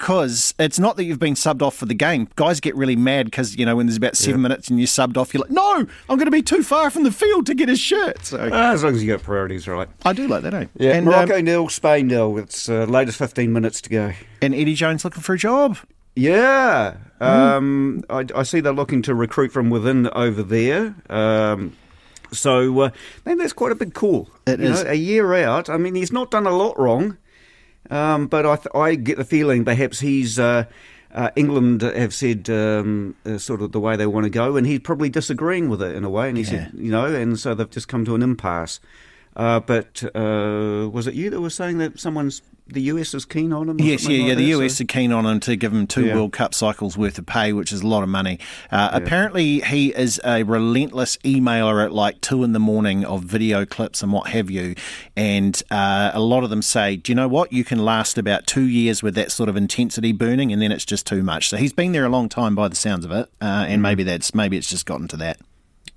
[0.60, 2.28] it's not that you've been subbed off for the game.
[2.36, 4.44] Guys get really mad because, you know, when there's about seven yeah.
[4.44, 7.04] minutes and you're subbed off, you're like, no, I'm going to be too far from
[7.04, 8.26] the field to get a shirt.
[8.26, 9.88] So uh, As long as you got priorities right.
[10.06, 10.66] I do like that, eh?
[10.76, 12.38] Yeah, and, Morocco um, nil, Spain nil.
[12.38, 14.14] It's uh, latest 15 minutes to go.
[14.42, 15.78] And Eddie Jones looking for a job.
[16.16, 16.98] Yeah.
[17.22, 17.26] Mm.
[17.26, 20.96] Um, I, I, see they're looking to recruit from within over there.
[21.10, 21.76] Um,
[22.32, 22.90] so, uh,
[23.26, 24.30] man, that's quite a big call.
[24.46, 24.84] It you is.
[24.84, 25.70] Know, a year out.
[25.70, 27.18] I mean, he's not done a lot wrong.
[27.90, 30.66] Um, but I, th- I get the feeling perhaps he's uh,
[31.14, 34.68] uh, England have said um, uh, sort of the way they want to go, and
[34.68, 36.30] he's probably disagreeing with it in a way.
[36.30, 36.50] And he yeah.
[36.50, 38.80] said, you know, and so they've just come to an impasse.
[39.36, 42.42] Uh, but uh, was it you that was saying that someone's
[42.74, 43.80] the US is keen on him?
[43.80, 44.36] Yes, yeah, like yeah.
[44.36, 44.84] The US so?
[44.84, 46.16] are keen on him to give him two yeah.
[46.16, 48.40] World Cup cycles worth of pay, which is a lot of money.
[48.72, 48.98] Uh, yeah.
[48.98, 54.02] Apparently, he is a relentless emailer at like two in the morning of video clips
[54.02, 54.76] and what have you.
[55.16, 57.52] And uh, a lot of them say, "Do you know what?
[57.52, 60.86] You can last about two years with that sort of intensity burning, and then it's
[60.86, 63.30] just too much." So he's been there a long time, by the sounds of it,
[63.42, 63.84] uh, and mm.
[63.84, 65.40] maybe that's maybe it's just gotten to that.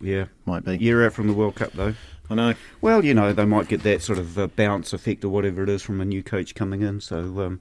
[0.01, 0.79] Yeah, might be.
[0.79, 1.95] Year out from the World Cup though.
[2.33, 2.55] I know.
[2.81, 5.69] Well, you know, they might get that sort of uh, bounce effect or whatever it
[5.69, 7.01] is from a new coach coming in.
[7.01, 7.61] So, um,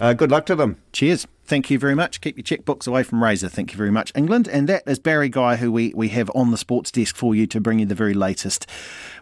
[0.00, 0.76] uh, good luck to them.
[0.92, 1.26] Cheers.
[1.44, 2.20] Thank you very much.
[2.20, 3.48] Keep your checkbooks away from Razor.
[3.48, 4.46] Thank you very much, England.
[4.46, 7.44] And that is Barry Guy, who we, we have on the sports desk for you
[7.48, 8.70] to bring you the very latest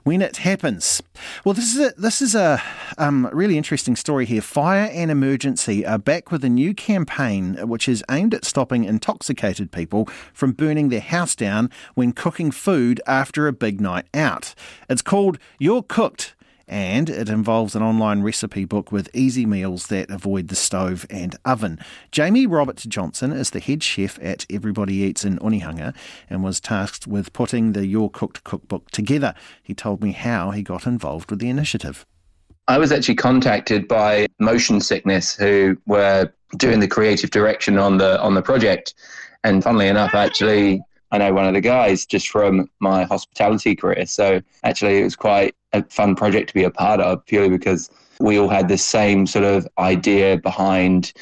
[0.03, 1.03] when it happens.
[1.43, 2.63] Well, this is a, this is a
[2.99, 4.43] um, really interesting story here.
[4.43, 9.73] Fire and Emergency are back with a new campaign which is aimed at stopping intoxicated
[9.73, 14.55] people from burning their house down when cooking food after a big night out.
[14.91, 16.35] It's called You're Cooked
[16.69, 21.37] and it involves an online recipe book with easy meals that avoid the stove and
[21.45, 21.79] oven.
[22.13, 25.95] Jamie Roberts Johnson is the head chef at Everybody Eats in Onehunga
[26.29, 29.35] and was tasked with putting the You're Cooked cookbook together.
[29.63, 32.05] He told me how he got involved with the initiative.
[32.69, 38.21] I was actually contacted by Motion Sickness, who were doing the creative direction on the
[38.21, 38.93] on the project,
[39.43, 44.07] and funnily enough, actually, I know one of the guys just from my hospitality career.
[44.07, 47.91] So actually, it was quite a fun project to be a part of, purely because
[48.21, 51.13] we all had the same sort of idea behind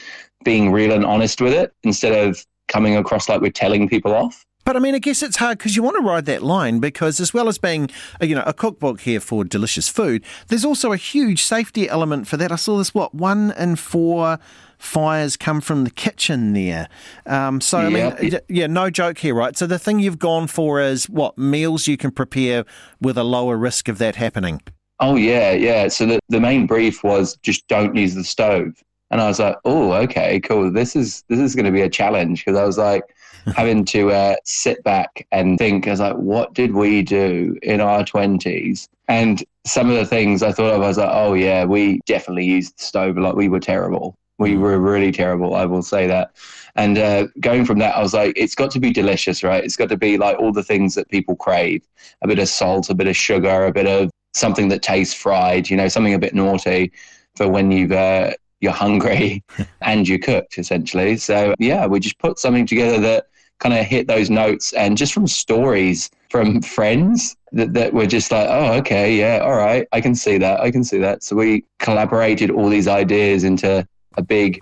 [0.45, 4.45] being real and honest with it, instead of coming across like we're telling people off.
[4.67, 7.21] But I mean, I guess it's hard because you want to ride that line because,
[7.21, 7.89] as well as being,
[8.21, 12.37] you know, a cookbook here for delicious food, there's also a huge safety element for
[12.37, 12.51] that.
[12.51, 12.93] I saw this.
[12.93, 14.41] What one in four
[14.77, 16.89] fires come from the kitchen there.
[17.27, 19.57] Um, so I mean, yeah, no joke here, right?
[19.57, 22.65] So the thing you've gone for is what meals you can prepare
[23.01, 24.61] with a lower risk of that happening.
[24.99, 25.87] Oh yeah, yeah.
[25.87, 28.83] So the the main brief was just don't use the stove.
[29.13, 30.73] And I was like, oh, okay, cool.
[30.73, 33.05] This is this is going to be a challenge because I was like,
[33.55, 37.81] having to uh, sit back and think, I was like, what did we do in
[37.81, 38.89] our 20s?
[39.09, 42.47] And some of the things I thought of, I was like, oh, yeah, we definitely
[42.47, 43.37] used the stove a lot.
[43.37, 44.17] We were terrible.
[44.39, 44.61] We mm.
[44.61, 46.33] were really terrible, I will say that.
[46.75, 49.65] And uh, going from that, I was like, it's got to be delicious, right?
[49.65, 51.87] It's got to be like all the things that people crave
[52.23, 55.71] a bit of salt, a bit of sugar, a bit of something that tastes fried,
[55.71, 56.93] you know, something a bit naughty
[57.35, 59.43] for when you've uh, you're hungry
[59.81, 61.17] and you're cooked essentially.
[61.17, 63.27] So yeah, we just put something together that
[63.59, 68.31] kind of hit those notes and just from stories from friends that, that were just
[68.31, 71.23] like, oh, okay, yeah, all right, I can see that, I can see that.
[71.23, 74.61] So we collaborated all these ideas into a big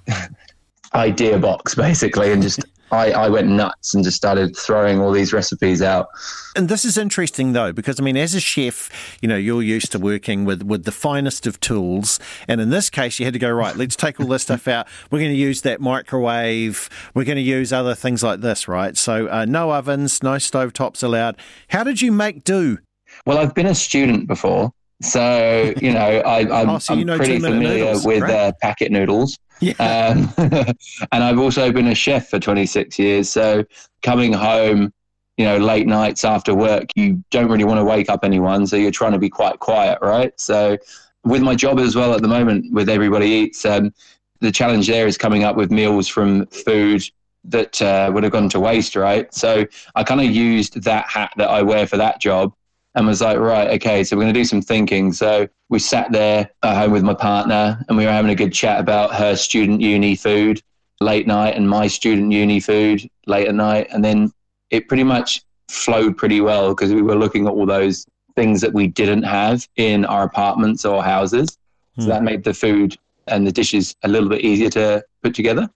[0.94, 5.32] idea box basically and just I, I went nuts and just started throwing all these
[5.32, 6.08] recipes out.
[6.56, 9.92] And this is interesting though, because I mean, as a chef, you know, you're used
[9.92, 12.20] to working with, with the finest of tools.
[12.46, 14.86] And in this case, you had to go, right, let's take all this stuff out.
[15.10, 16.88] We're going to use that microwave.
[17.14, 18.96] We're going to use other things like this, right?
[18.96, 21.36] So uh, no ovens, no stove tops allowed.
[21.68, 22.78] How did you make do?
[23.26, 24.72] Well, I've been a student before.
[25.02, 29.38] So, you know, I, am oh, so pretty familiar with uh, packet noodles.
[29.60, 29.72] Yeah.
[29.78, 30.32] Um,
[31.12, 33.30] and I've also been a chef for 26 years.
[33.30, 33.64] So
[34.02, 34.92] coming home,
[35.36, 38.66] you know, late nights after work, you don't really want to wake up anyone.
[38.66, 40.32] So you're trying to be quite quiet, right?
[40.38, 40.76] So
[41.24, 43.92] with my job as well at the moment, with Everybody Eats, um,
[44.40, 47.02] the challenge there is coming up with meals from food
[47.44, 49.32] that uh, would have gone to waste, right?
[49.34, 52.54] So I kind of used that hat that I wear for that job
[52.94, 55.12] and was like, right, okay, so we're going to do some thinking.
[55.12, 58.52] So we sat there at home with my partner and we were having a good
[58.52, 60.62] chat about her student uni food
[61.00, 63.88] late night and my student uni food late at night.
[63.90, 64.32] And then
[64.70, 68.72] it pretty much flowed pretty well because we were looking at all those things that
[68.72, 71.58] we didn't have in our apartments or houses.
[71.98, 72.24] So that hmm.
[72.24, 72.96] made the food
[73.28, 75.68] and the dishes a little bit easier to put together.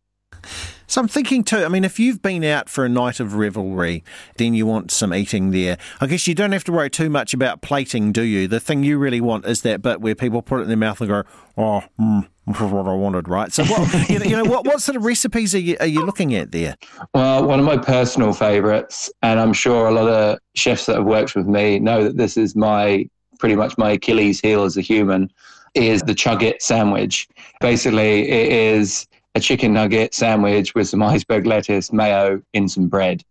[0.88, 4.02] So I'm thinking too, I mean, if you've been out for a night of revelry,
[4.36, 5.76] then you want some eating there.
[6.00, 8.48] I guess you don't have to worry too much about plating, do you?
[8.48, 10.98] The thing you really want is that bit where people put it in their mouth
[11.02, 11.24] and go,
[11.58, 13.52] oh, mm, this is what I wanted, right?
[13.52, 16.06] So, what, you know, you know what, what sort of recipes are you, are you
[16.06, 16.74] looking at there?
[17.14, 21.04] Well, one of my personal favourites, and I'm sure a lot of chefs that have
[21.04, 23.06] worked with me know that this is my
[23.38, 25.30] pretty much my Achilles heel as a human,
[25.74, 27.28] is the chug it sandwich.
[27.60, 33.22] Basically, it is a chicken nugget sandwich with some iceberg lettuce, mayo, in some bread.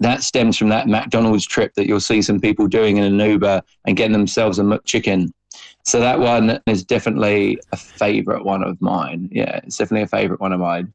[0.00, 3.62] That stems from that McDonald's trip that you'll see some people doing in an Uber
[3.84, 5.32] and getting themselves a McChicken.
[5.84, 9.28] So that one is definitely a favourite one of mine.
[9.32, 10.92] Yeah, it's definitely a favourite one of mine.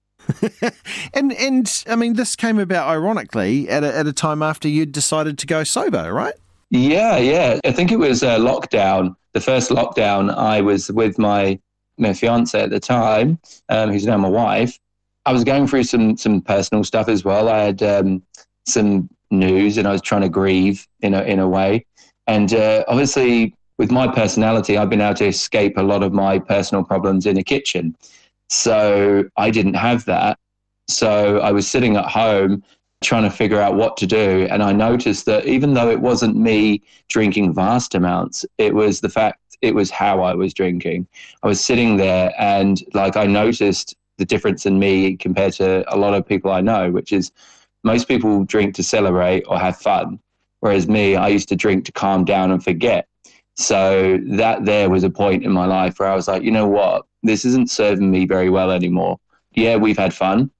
[1.13, 4.91] and and I mean, this came about ironically at a, at a time after you'd
[4.91, 6.35] decided to go sober, right?
[6.69, 7.59] Yeah, yeah.
[7.65, 9.15] I think it was uh, lockdown.
[9.33, 11.59] The first lockdown, I was with my
[11.97, 14.79] my fiance at the time, um, who's now my wife,
[15.25, 17.49] I was going through some some personal stuff as well.
[17.49, 18.23] I had um,
[18.67, 21.85] some news, and I was trying to grieve in a in a way.
[22.27, 26.39] And uh, obviously, with my personality, I've been able to escape a lot of my
[26.39, 27.95] personal problems in the kitchen.
[28.49, 30.37] So I didn't have that.
[30.89, 32.63] So I was sitting at home
[33.03, 34.47] trying to figure out what to do.
[34.49, 39.09] And I noticed that even though it wasn't me drinking vast amounts, it was the
[39.09, 41.07] fact it was how I was drinking.
[41.41, 45.97] I was sitting there and like I noticed the difference in me compared to a
[45.97, 47.31] lot of people I know, which is
[47.83, 50.19] most people drink to celebrate or have fun.
[50.59, 53.07] Whereas me, I used to drink to calm down and forget.
[53.55, 56.67] So that there was a point in my life where I was like, you know
[56.67, 57.05] what?
[57.23, 59.17] This isn't serving me very well anymore.
[59.53, 60.51] Yeah, we've had fun.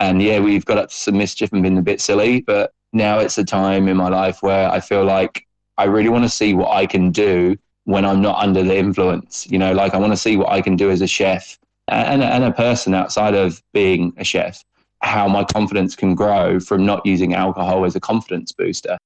[0.00, 2.40] And yeah, we've got up to some mischief and been a bit silly.
[2.40, 5.46] But now it's a time in my life where I feel like
[5.76, 7.56] I really want to see what I can do
[7.86, 9.46] when I'm not under the influence.
[9.48, 11.58] You know, like I want to see what I can do as a chef
[11.88, 14.62] and, and a person outside of being a chef,
[15.02, 18.98] how my confidence can grow from not using alcohol as a confidence booster.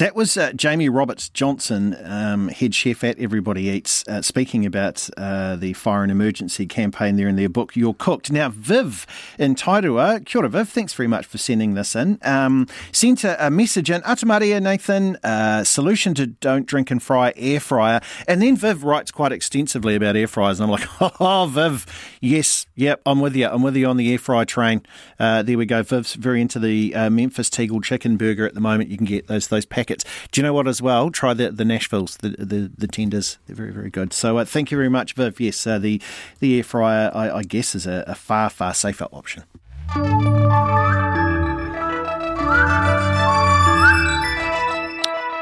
[0.00, 5.10] That was uh, Jamie Roberts Johnson, um, head chef at Everybody Eats, uh, speaking about
[5.18, 8.32] uh, the fire and emergency campaign there in their book, You're Cooked.
[8.32, 9.06] Now, Viv
[9.38, 12.18] in Tairua, kia ora, Viv, thanks very much for sending this in.
[12.22, 17.02] Um, sent a, a, message in, Ata mārie Nathan, uh, solution to don't drink and
[17.02, 18.00] fry air fryer.
[18.26, 20.60] And then Viv writes quite extensively about air fryers.
[20.60, 20.88] And I'm like,
[21.20, 23.48] oh, Viv, yes, yep, I'm with you.
[23.48, 24.80] I'm with you on the air fry train.
[25.18, 25.82] Uh, there we go.
[25.82, 28.88] Viv's very into the uh, Memphis Tegel chicken burger at the moment.
[28.88, 30.04] You can get those those packets.
[30.30, 31.10] Do you know what as well?
[31.10, 33.38] Try the the Nashvilles, the the, the tenders.
[33.46, 34.12] They're very very good.
[34.12, 35.40] So uh, thank you very much, Viv.
[35.40, 36.00] Yes, uh, the
[36.38, 39.44] the air fryer I, I guess is a, a far far safer option.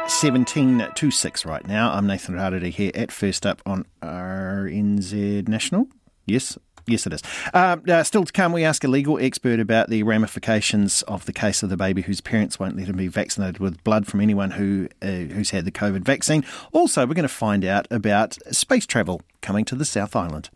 [0.08, 1.92] Seventeen to six right now.
[1.92, 5.88] I'm Nathan Rarere here at First Up on RNZ National.
[6.26, 6.58] Yes,
[6.88, 7.22] Yes, it is.
[7.52, 11.32] Uh, uh, still to come, we ask a legal expert about the ramifications of the
[11.34, 14.52] case of the baby whose parents won't let him be vaccinated with blood from anyone
[14.52, 16.44] who uh, who's had the COVID vaccine.
[16.72, 20.48] Also, we're going to find out about space travel coming to the South Island.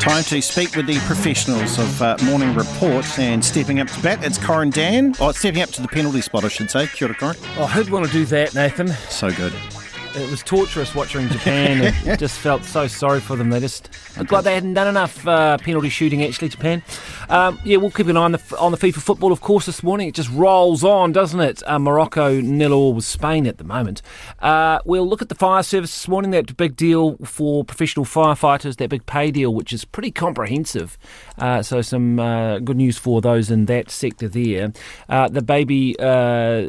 [0.00, 4.22] Time to speak with the professionals of uh, Morning Report and stepping up to bat.
[4.22, 5.16] It's Corin Dann.
[5.18, 6.86] Oh, stepping up to the penalty spot, I should say.
[6.86, 7.36] Kia ora, Corin.
[7.58, 8.88] Oh, who'd want to do that, Nathan?
[9.08, 9.52] So good
[10.16, 11.94] it was torturous watching Japan.
[12.06, 13.50] it just felt so sorry for them.
[13.50, 16.24] They just looked like they hadn't done enough uh, penalty shooting.
[16.24, 16.82] Actually, Japan.
[17.28, 19.66] Um, yeah, we'll keep an eye on the on the FIFA football, of course.
[19.66, 21.62] This morning, it just rolls on, doesn't it?
[21.66, 24.00] Uh, Morocco nil all with Spain at the moment.
[24.40, 26.30] Uh, we'll look at the fire service this morning.
[26.30, 28.76] That big deal for professional firefighters.
[28.76, 30.96] That big pay deal, which is pretty comprehensive.
[31.38, 34.72] Uh, so some uh, good news for those in that sector there.
[35.08, 35.94] Uh, the baby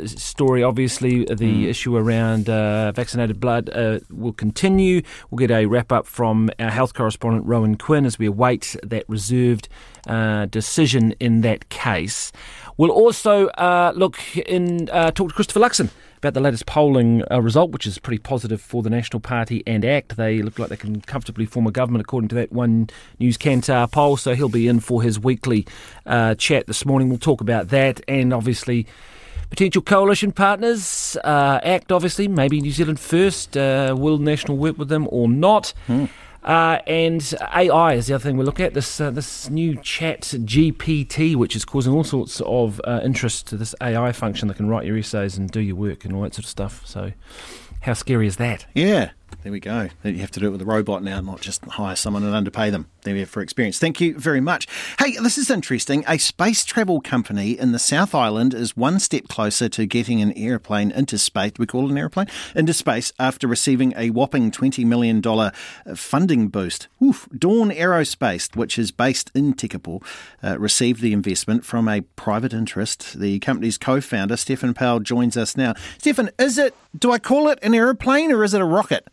[0.05, 1.67] story, obviously, the mm.
[1.67, 5.01] issue around vaccinated blood uh, will continue.
[5.29, 9.05] We'll get a wrap up from our health correspondent Rowan Quinn as we await that
[9.07, 9.69] reserved
[10.07, 12.31] uh, decision in that case.
[12.77, 17.41] We'll also uh, look in uh, talk to Christopher Luxon about the latest polling uh,
[17.41, 20.17] result, which is pretty positive for the National Party and ACT.
[20.17, 23.91] They look like they can comfortably form a government, according to that one News Kantar
[23.91, 24.17] poll.
[24.17, 25.67] So he'll be in for his weekly
[26.05, 27.09] uh, chat this morning.
[27.09, 28.87] We'll talk about that and obviously
[29.49, 31.17] potential coalition partners.
[31.23, 33.55] Uh, ACT, obviously, maybe New Zealand first.
[33.55, 35.73] Uh, will National work with them or not?
[35.87, 36.05] Hmm.
[36.43, 38.73] Uh, and AI is the other thing we look at.
[38.73, 43.57] This uh, this new Chat GPT, which is causing all sorts of uh, interest to
[43.57, 46.35] this AI function that can write your essays and do your work and all that
[46.35, 46.85] sort of stuff.
[46.85, 47.11] So,
[47.81, 48.65] how scary is that?
[48.73, 49.09] Yeah,
[49.43, 49.89] there we go.
[50.03, 52.69] You have to do it with a robot now, not just hire someone and underpay
[52.69, 52.87] them.
[53.03, 53.79] There we have for experience.
[53.79, 54.67] Thank you very much.
[54.99, 56.03] Hey, this is interesting.
[56.07, 60.33] A space travel company in the South Island is one step closer to getting an
[60.37, 61.53] airplane into space.
[61.57, 65.51] We call it an airplane into space after receiving a whopping twenty million dollar
[65.95, 66.87] funding boost.
[67.01, 67.29] Oof.
[67.37, 70.03] Dawn Aerospace, which is based in Tekapo,
[70.43, 73.19] uh, received the investment from a private interest.
[73.19, 75.73] The company's co-founder Stefan Powell joins us now.
[75.97, 76.75] Stefan, is it?
[76.97, 79.07] Do I call it an airplane or is it a rocket?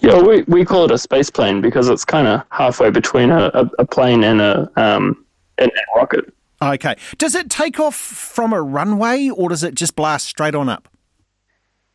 [0.00, 3.50] Yeah, we, we call it a space plane because it's kind of halfway between a,
[3.52, 5.24] a, a, plane and a, um,
[5.58, 6.32] and a rocket.
[6.62, 6.94] Okay.
[7.18, 10.88] Does it take off from a runway or does it just blast straight on up?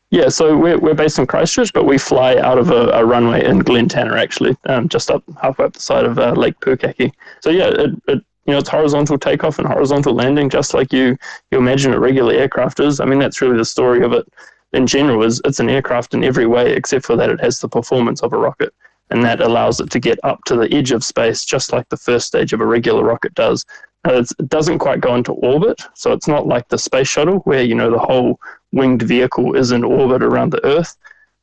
[0.09, 3.43] Yeah, so we're, we're based in Christchurch, but we fly out of a, a runway
[3.43, 7.11] in Glentanner, actually, um, just up halfway up the side of uh, Lake Pukaki.
[7.39, 11.17] So yeah, it, it you know, it's horizontal takeoff and horizontal landing, just like you
[11.49, 12.99] you imagine a regular aircraft is.
[12.99, 14.27] I mean, that's really the story of it
[14.73, 17.69] in general is it's an aircraft in every way except for that it has the
[17.69, 18.73] performance of a rocket.
[19.09, 21.97] And that allows it to get up to the edge of space just like the
[21.97, 23.63] first stage of a regular rocket does.
[24.05, 27.75] It doesn't quite go into orbit so it's not like the space shuttle where you
[27.75, 28.39] know the whole
[28.73, 30.97] winged vehicle is in orbit around the earth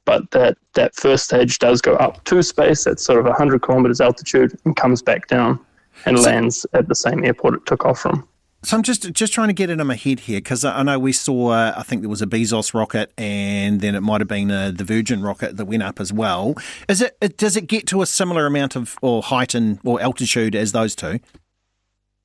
[0.04, 4.00] but that that first stage does go up to space at sort of 100 kilometers
[4.00, 5.58] altitude and comes back down
[6.04, 8.28] and so, lands at the same airport it took off from
[8.62, 10.98] so I'm just just trying to get it in my head here because I know
[10.98, 14.50] we saw I think there was a Bezos rocket and then it might have been
[14.50, 16.54] uh, the Virgin rocket that went up as well.
[16.88, 20.00] Is it, it does it get to a similar amount of or height and or
[20.00, 21.20] altitude as those two?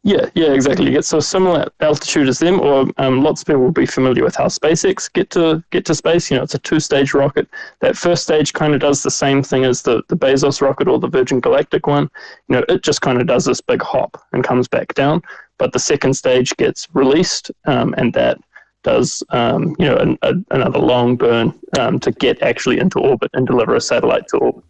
[0.06, 0.92] Yeah, yeah, exactly.
[0.92, 4.36] Get so similar altitude as them, or um, lots of people will be familiar with
[4.36, 6.30] how SpaceX get to get to space.
[6.30, 7.48] You know, it's a two-stage rocket.
[7.80, 11.00] That first stage kind of does the same thing as the the Bezos rocket or
[11.00, 12.12] the Virgin Galactic one.
[12.50, 15.24] You know, it just kind of does this big hop and comes back down.
[15.58, 18.40] But the second stage gets released, um, and that
[18.84, 23.32] does um, you know an, a, another long burn um, to get actually into orbit
[23.34, 24.64] and deliver a satellite to orbit.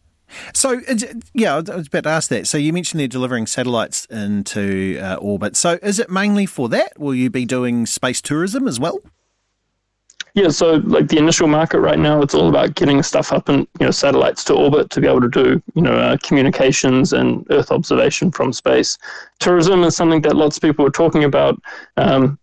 [0.54, 0.82] So,
[1.34, 2.48] yeah, I was about to ask that.
[2.48, 5.56] So, you mentioned they're delivering satellites into uh, orbit.
[5.56, 7.00] So, is it mainly for that?
[7.00, 9.00] Will you be doing space tourism as well?
[10.36, 13.66] Yeah, so like the initial market right now, it's all about getting stuff up and
[13.80, 17.48] you know satellites to orbit to be able to do you know uh, communications and
[17.52, 18.98] Earth observation from space.
[19.40, 21.58] Tourism is something that lots of people are talking about.
[21.96, 22.38] Um,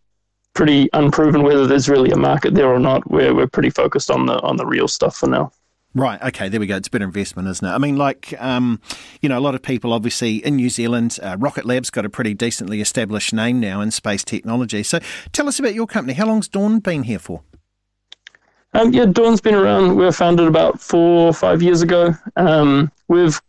[0.55, 3.09] pretty unproven whether there's really a market there or not.
[3.11, 5.53] We're we're pretty focused on the on the real stuff for now.
[5.95, 6.23] Right.
[6.23, 6.49] Okay.
[6.49, 6.77] There we go.
[6.77, 7.71] It's a better investment, isn't it?
[7.71, 8.81] I mean, like, um,
[9.21, 12.09] you know, a lot of people obviously in New Zealand, uh, Rocket Lab's got a
[12.09, 14.83] pretty decently established name now in space technology.
[14.83, 15.01] So,
[15.33, 16.15] tell us about your company.
[16.15, 17.43] How long's Dawn been here for?
[18.75, 19.97] Um, yeah, Dawn's been around.
[19.97, 22.15] We were founded about four or five years ago.
[22.37, 23.41] Um, we've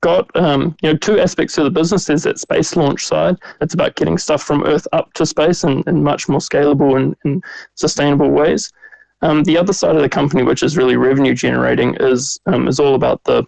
[0.00, 2.06] got um, you know two aspects of the business.
[2.06, 3.36] There's that space launch side.
[3.60, 7.16] It's about getting stuff from Earth up to space in, in much more scalable and,
[7.24, 7.42] and
[7.74, 8.72] sustainable ways.
[9.22, 12.80] Um, the other side of the company, which is really revenue generating, is um, is
[12.80, 13.46] all about the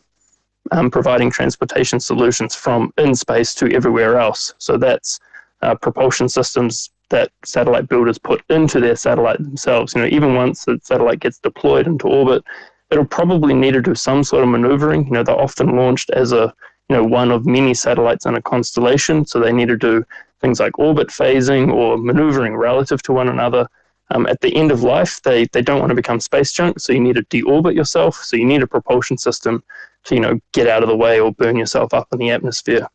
[0.71, 4.55] um, providing transportation solutions from in space to everywhere else.
[4.59, 5.19] So that's
[5.63, 9.95] uh, propulsion systems that satellite builders put into their satellite themselves.
[9.95, 12.43] You know, even once the satellite gets deployed into orbit,
[12.91, 15.07] it'll probably need to do some sort of maneuvering.
[15.07, 16.53] You know, they're often launched as a
[16.89, 20.05] you know one of many satellites in a constellation, so they need to do
[20.41, 23.69] things like orbit phasing or maneuvering relative to one another.
[24.11, 26.93] Um, at the end of life, they, they don't want to become space junk, so
[26.93, 28.23] you need to deorbit yourself.
[28.23, 29.65] So you need a propulsion system
[30.05, 32.87] to you know get out of the way or burn yourself up in the atmosphere.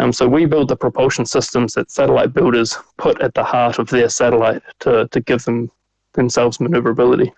[0.00, 3.90] Um, so we build the propulsion systems that satellite builders put at the heart of
[3.90, 5.70] their satellite to, to give them
[6.14, 7.34] themselves maneuverability.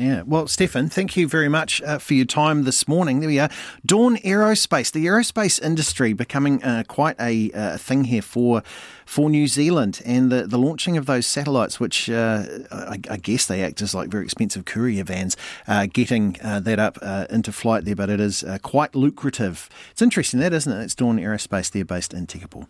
[0.00, 3.20] Yeah, well, Stefan, thank you very much uh, for your time this morning.
[3.20, 3.50] There we are.
[3.84, 8.62] Dawn Aerospace, the aerospace industry becoming uh, quite a uh, thing here for
[9.04, 13.46] for New Zealand, and the, the launching of those satellites, which uh, I, I, guess
[13.46, 15.36] they act as like very expensive courier vans,
[15.66, 16.96] uh, getting uh, that up
[17.28, 19.68] into flight there, but it is quite lucrative.
[19.90, 20.82] It's interesting, that isn't it?
[20.82, 21.70] It's Dawn Aerospace.
[21.70, 22.66] They're based in Tekapo.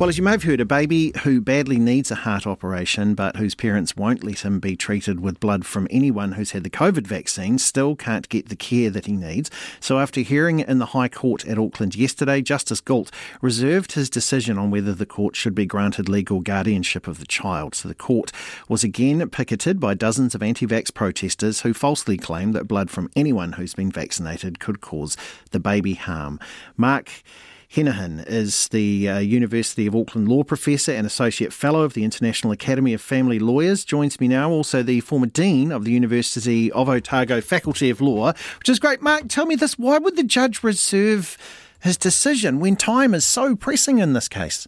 [0.00, 3.36] Well, as you may have heard, a baby who badly needs a heart operation but
[3.36, 7.06] whose parents won't let him be treated with blood from anyone who's had the COVID
[7.06, 9.50] vaccine still can't get the care that he needs.
[9.78, 13.10] So, after hearing in the High Court at Auckland yesterday, Justice Gault
[13.42, 17.74] reserved his decision on whether the court should be granted legal guardianship of the child.
[17.74, 18.32] So, the court
[18.70, 23.10] was again picketed by dozens of anti vax protesters who falsely claimed that blood from
[23.14, 25.18] anyone who's been vaccinated could cause
[25.50, 26.40] the baby harm.
[26.78, 27.22] Mark
[27.70, 32.52] Henaghan is the uh, University of Auckland Law Professor and Associate Fellow of the International
[32.52, 33.84] Academy of Family Lawyers.
[33.84, 38.32] Joins me now also the former Dean of the University of Otago Faculty of Law,
[38.58, 39.02] which is great.
[39.02, 41.38] Mark, tell me this why would the judge reserve
[41.80, 44.66] his decision when time is so pressing in this case?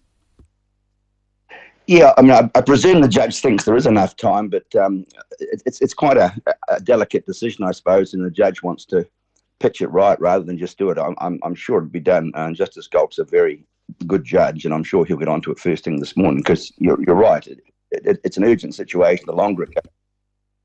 [1.89, 5.05] Yeah, I mean, I, I, presume the judge thinks there is enough time, but um,
[5.41, 6.33] it, it's it's quite a,
[6.69, 9.05] a, delicate decision, I suppose, and the judge wants to
[9.63, 10.99] pitch it right rather than just do it.
[10.99, 12.33] I'm, I'm, I'm sure it'll be done.
[12.35, 13.65] Uh, and Justice Gault's a very
[14.09, 17.01] good judge, and I'm sure he'll get onto it first thing this morning because you're,
[17.01, 17.47] you're right.
[17.47, 17.61] It,
[17.93, 19.25] it, it's an urgent situation.
[19.27, 19.93] The longer it goes,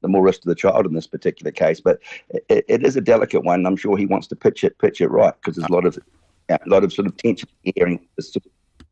[0.01, 1.79] the more risk to the child in this particular case.
[1.79, 1.99] But
[2.49, 3.67] it, it is a delicate one.
[3.67, 5.99] I'm sure he wants to pitch it pitch it right because there's a lot of
[6.49, 7.99] a lot of sort of tension here, and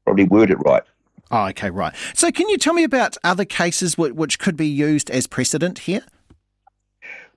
[0.04, 0.84] probably word it right.
[1.32, 1.96] Oh, okay, right.
[2.14, 6.06] So, can you tell me about other cases which could be used as precedent here?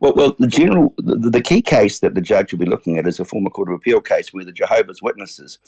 [0.01, 3.07] Well, well, the general, the, the, key case that the judge will be looking at
[3.07, 5.59] is a former Court of Appeal case where the Jehovah's Witnesses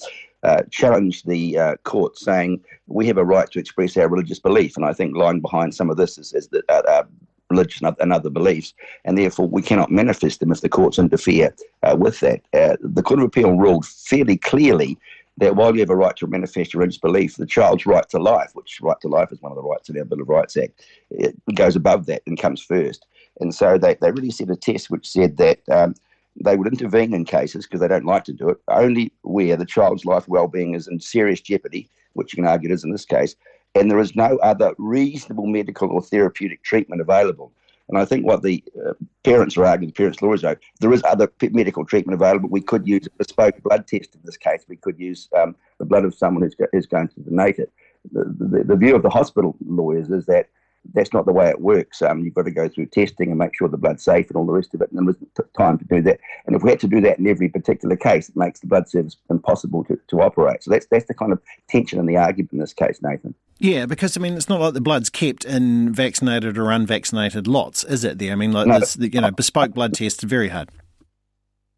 [0.44, 4.76] uh, challenged the uh, court, saying we have a right to express our religious belief,
[4.76, 7.04] and I think lying behind some of this is, is that uh, uh
[7.50, 8.72] religion and other beliefs,
[9.04, 11.52] and therefore we cannot manifest them if the courts interfere
[11.82, 12.40] uh, with that.
[12.54, 14.96] Uh, the Court of Appeal ruled fairly clearly
[15.38, 18.18] that while you have a right to manifest your religious belief, the child's right to
[18.18, 20.56] life, which right to life is one of the rights in our Bill of Rights
[20.56, 23.06] Act, it goes above that and comes first.
[23.38, 25.94] And so they, they really set a test which said that um,
[26.42, 29.64] they would intervene in cases, because they don't like to do it, only where the
[29.64, 33.04] child's life well-being is in serious jeopardy, which you can argue it is in this
[33.04, 33.36] case,
[33.74, 37.52] and there is no other reasonable medical or therapeutic treatment available.
[37.88, 38.92] And I think what the uh,
[39.24, 42.48] parents are arguing, the parents' lawyers are, there is other medical treatment available.
[42.48, 44.64] We could use a bespoke blood test in this case.
[44.68, 47.72] We could use um, the blood of someone who's, go- who's going to donate it.
[48.12, 50.48] The, the, the, view of the hospital lawyers is that
[50.94, 52.02] that's not the way it works.
[52.02, 54.46] Um, you've got to go through testing and make sure the blood's safe and all
[54.46, 54.90] the rest of it.
[54.90, 55.16] And there's
[55.56, 56.20] time to do that.
[56.46, 58.88] And if we had to do that in every particular case, it makes the blood
[58.88, 60.62] service impossible to, to operate.
[60.62, 63.34] So that's that's the kind of tension in the argument in this case, Nathan.
[63.58, 67.84] Yeah, because I mean, it's not like the blood's kept in vaccinated or unvaccinated lots,
[67.84, 68.18] is it?
[68.18, 70.70] There, I mean, like no, this, you know, bespoke blood tests are very hard.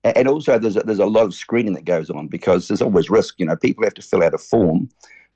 [0.05, 3.11] And also, there's a, there's a lot of screening that goes on because there's always
[3.11, 3.35] risk.
[3.39, 4.89] You know, people have to fill out a form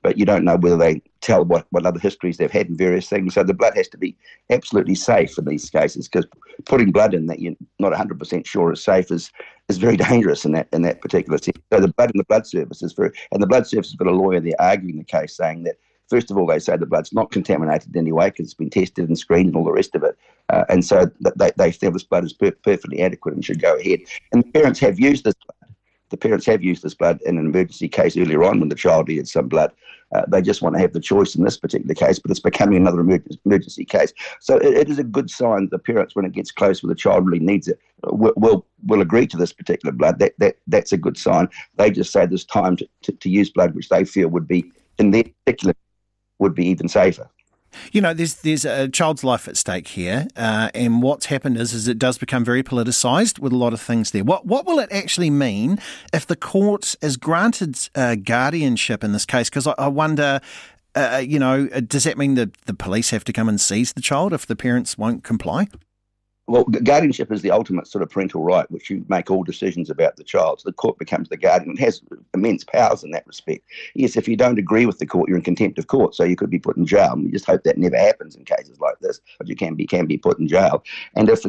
[0.03, 3.09] but you don't know whether they tell what, what other histories they've had and various
[3.09, 3.33] things.
[3.33, 4.15] So the blood has to be
[4.49, 6.27] absolutely safe in these cases because
[6.65, 9.31] putting blood in that you're not 100% sure is safe is,
[9.69, 11.57] is very dangerous in that in that particular sense.
[11.71, 14.07] So the blood in the blood service is very, and the blood service has got
[14.07, 15.77] a lawyer there arguing the case saying that
[16.09, 18.69] First of all, they say the blood's not contaminated in any way because it's been
[18.69, 20.17] tested and screened and all the rest of it.
[20.49, 23.75] Uh, and so they, they feel this blood is per- perfectly adequate and should go
[23.75, 23.99] ahead.
[24.31, 25.56] And the parents have used this blood.
[26.09, 29.07] The parents have used this blood in an emergency case earlier on when the child
[29.07, 29.71] needed some blood.
[30.15, 32.77] Uh, they just want to have the choice in this particular case, but it's becoming
[32.77, 34.13] another emergency case.
[34.39, 36.87] So it, it is a good sign that the parents, when it gets close where
[36.87, 40.19] the child really needs it, will, will, will agree to this particular blood.
[40.19, 41.49] That, that That's a good sign.
[41.75, 44.71] They just say there's time to, to, to use blood which they feel would be,
[44.97, 45.73] in their particular
[46.39, 47.29] would be even safer.
[47.91, 51.73] You know, there's there's a child's life at stake here, uh, and what's happened is
[51.73, 54.23] is it does become very politicised with a lot of things there.
[54.23, 55.79] What what will it actually mean
[56.13, 59.49] if the court is granted uh, guardianship in this case?
[59.49, 60.39] Because I, I, wonder.
[60.95, 64.01] Uh, you know, does that mean that the police have to come and seize the
[64.01, 65.67] child if the parents won't comply?
[66.47, 70.15] Well, guardianship is the ultimate sort of parental right, which you make all decisions about
[70.15, 70.61] the child.
[70.61, 72.01] So the court becomes the guardian and has
[72.33, 73.65] immense powers in that respect.
[73.95, 76.37] Yes, if you don't agree with the court, you're in contempt of court, so you
[76.37, 77.11] could be put in jail.
[77.11, 79.85] And we just hope that never happens in cases like this, but you can be
[79.85, 80.85] can be put in jail.
[81.15, 81.43] And if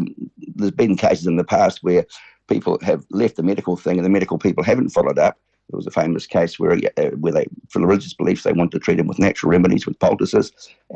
[0.57, 2.05] there's been cases in the past where
[2.49, 5.39] people have left the medical thing and the medical people haven't followed up,
[5.71, 8.79] there was a famous case where, uh, where they, for religious beliefs, they wanted to
[8.79, 10.51] treat him with natural remedies, with poultices,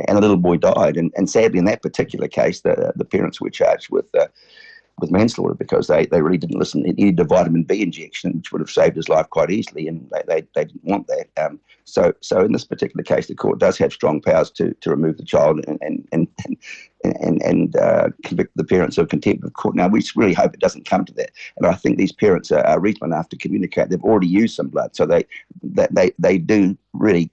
[0.08, 0.96] and a little boy died.
[0.96, 4.28] And, and sadly, in that particular case, the, the parents were charged with uh,
[5.00, 6.84] with manslaughter because they, they really didn't listen.
[6.84, 10.08] He needed a vitamin B injection, which would have saved his life quite easily, and
[10.10, 11.28] they, they, they didn't want that.
[11.36, 14.90] Um, so so in this particular case, the court does have strong powers to, to
[14.90, 16.28] remove the child and and and
[17.04, 19.74] and, and uh, convict the parents of contempt of court.
[19.74, 22.64] Now we really hope it doesn't come to that, and I think these parents are,
[22.66, 23.88] are reasonable enough to communicate.
[23.88, 25.24] They've already used some blood, so they
[25.62, 27.30] they they do really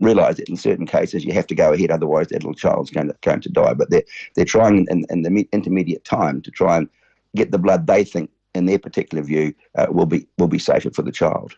[0.00, 3.08] realise that in certain cases you have to go ahead, otherwise that little child's going
[3.08, 3.74] to, going to die.
[3.74, 6.88] But they're, they're trying in, in the intermediate time to try and
[7.36, 10.90] get the blood they think, in their particular view, uh, will be will be safer
[10.90, 11.54] for the child.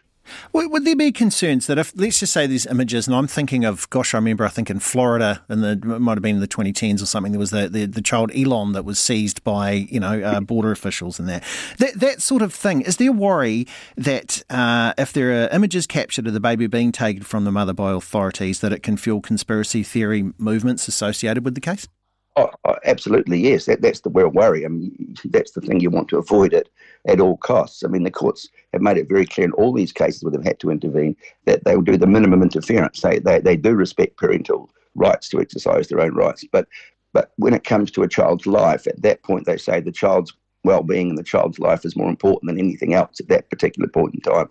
[0.52, 3.88] Would there be concerns that if, let's just say these images, and I'm thinking of,
[3.90, 7.02] gosh, I remember, I think in Florida, the it might have been in the 2010s
[7.02, 10.20] or something, there was the, the, the child Elián that was seized by, you know,
[10.20, 11.42] uh, border officials and that.
[11.78, 12.00] that.
[12.02, 12.82] That sort of thing.
[12.82, 13.66] Is there worry
[13.96, 17.72] that uh, if there are images captured of the baby being taken from the mother
[17.72, 21.88] by authorities, that it can fuel conspiracy theory movements associated with the case?
[22.34, 23.66] Oh, oh, absolutely, yes.
[23.66, 24.64] That, that's the real worry.
[24.64, 26.70] I mean, that's the thing you want to avoid it
[27.06, 27.84] at all costs.
[27.84, 30.44] I mean, the courts have made it very clear in all these cases where they've
[30.44, 33.00] had to intervene that they will do the minimum interference.
[33.00, 36.44] They, they, they do respect parental rights to exercise their own rights.
[36.50, 36.68] But,
[37.12, 40.32] but when it comes to a child's life, at that point, they say the child's
[40.64, 44.14] well-being in the child's life is more important than anything else at that particular point
[44.14, 44.48] in time.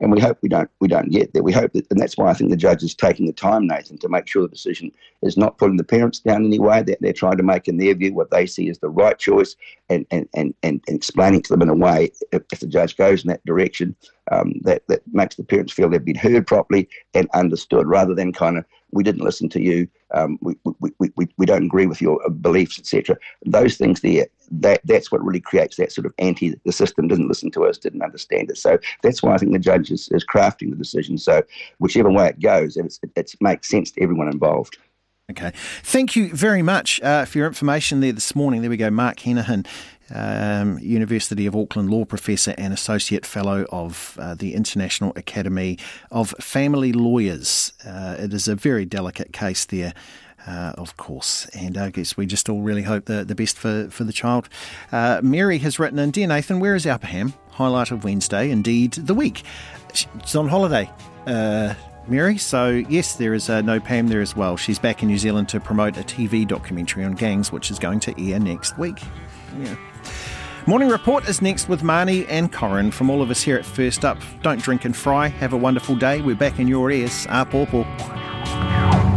[0.00, 1.42] And we hope we don't we don't get there.
[1.42, 3.98] We hope that, and that's why I think the judge is taking the time, Nathan,
[3.98, 4.92] to make sure the decision
[5.22, 6.82] is not putting the parents down in any way.
[6.82, 9.56] That they're trying to make in their view what they see as the right choice,
[9.88, 12.96] and and and and, and explaining to them in a way if, if the judge
[12.96, 13.94] goes in that direction
[14.30, 18.32] um, that that makes the parents feel they've been heard properly and understood, rather than
[18.32, 22.00] kind of we didn't listen to you, um, we, we, we, we don't agree with
[22.00, 23.16] your beliefs, etc.
[23.44, 26.54] Those things there, that that's what really creates that sort of anti.
[26.64, 28.58] The system didn't listen to us, didn't understand it.
[28.58, 31.18] So that's why I think the judge is, is crafting the decision.
[31.18, 31.42] So
[31.78, 34.78] whichever way it goes, it, it makes sense to everyone involved.
[35.28, 35.52] Okay.
[35.82, 38.60] Thank you very much uh, for your information there this morning.
[38.60, 38.90] There we go.
[38.90, 39.66] Mark Henaghan,
[40.14, 45.78] um, University of Auckland Law Professor and Associate Fellow of uh, the International Academy
[46.12, 47.72] of Family Lawyers.
[47.84, 49.94] Uh, it is a very delicate case there.
[50.46, 53.88] Uh, of course, and I guess we just all really hope the, the best for,
[53.90, 54.48] for the child.
[54.92, 57.34] Uh, Mary has written in Dear Nathan, where is Pam?
[57.50, 59.42] Highlight of Wednesday, indeed the week.
[59.92, 60.90] She's on holiday.
[61.26, 61.74] Uh,
[62.08, 62.38] Mary.
[62.38, 64.56] So, yes, there is uh, no Pam there as well.
[64.56, 68.00] She's back in New Zealand to promote a TV documentary on gangs, which is going
[68.00, 69.00] to air next week.
[69.58, 69.76] Yeah.
[70.66, 72.90] Morning Report is next with Marnie and Corin.
[72.90, 75.28] From all of us here at First Up, don't drink and fry.
[75.28, 76.20] Have a wonderful day.
[76.20, 77.26] We're back in your ears.
[77.26, 79.15] Pawpaw.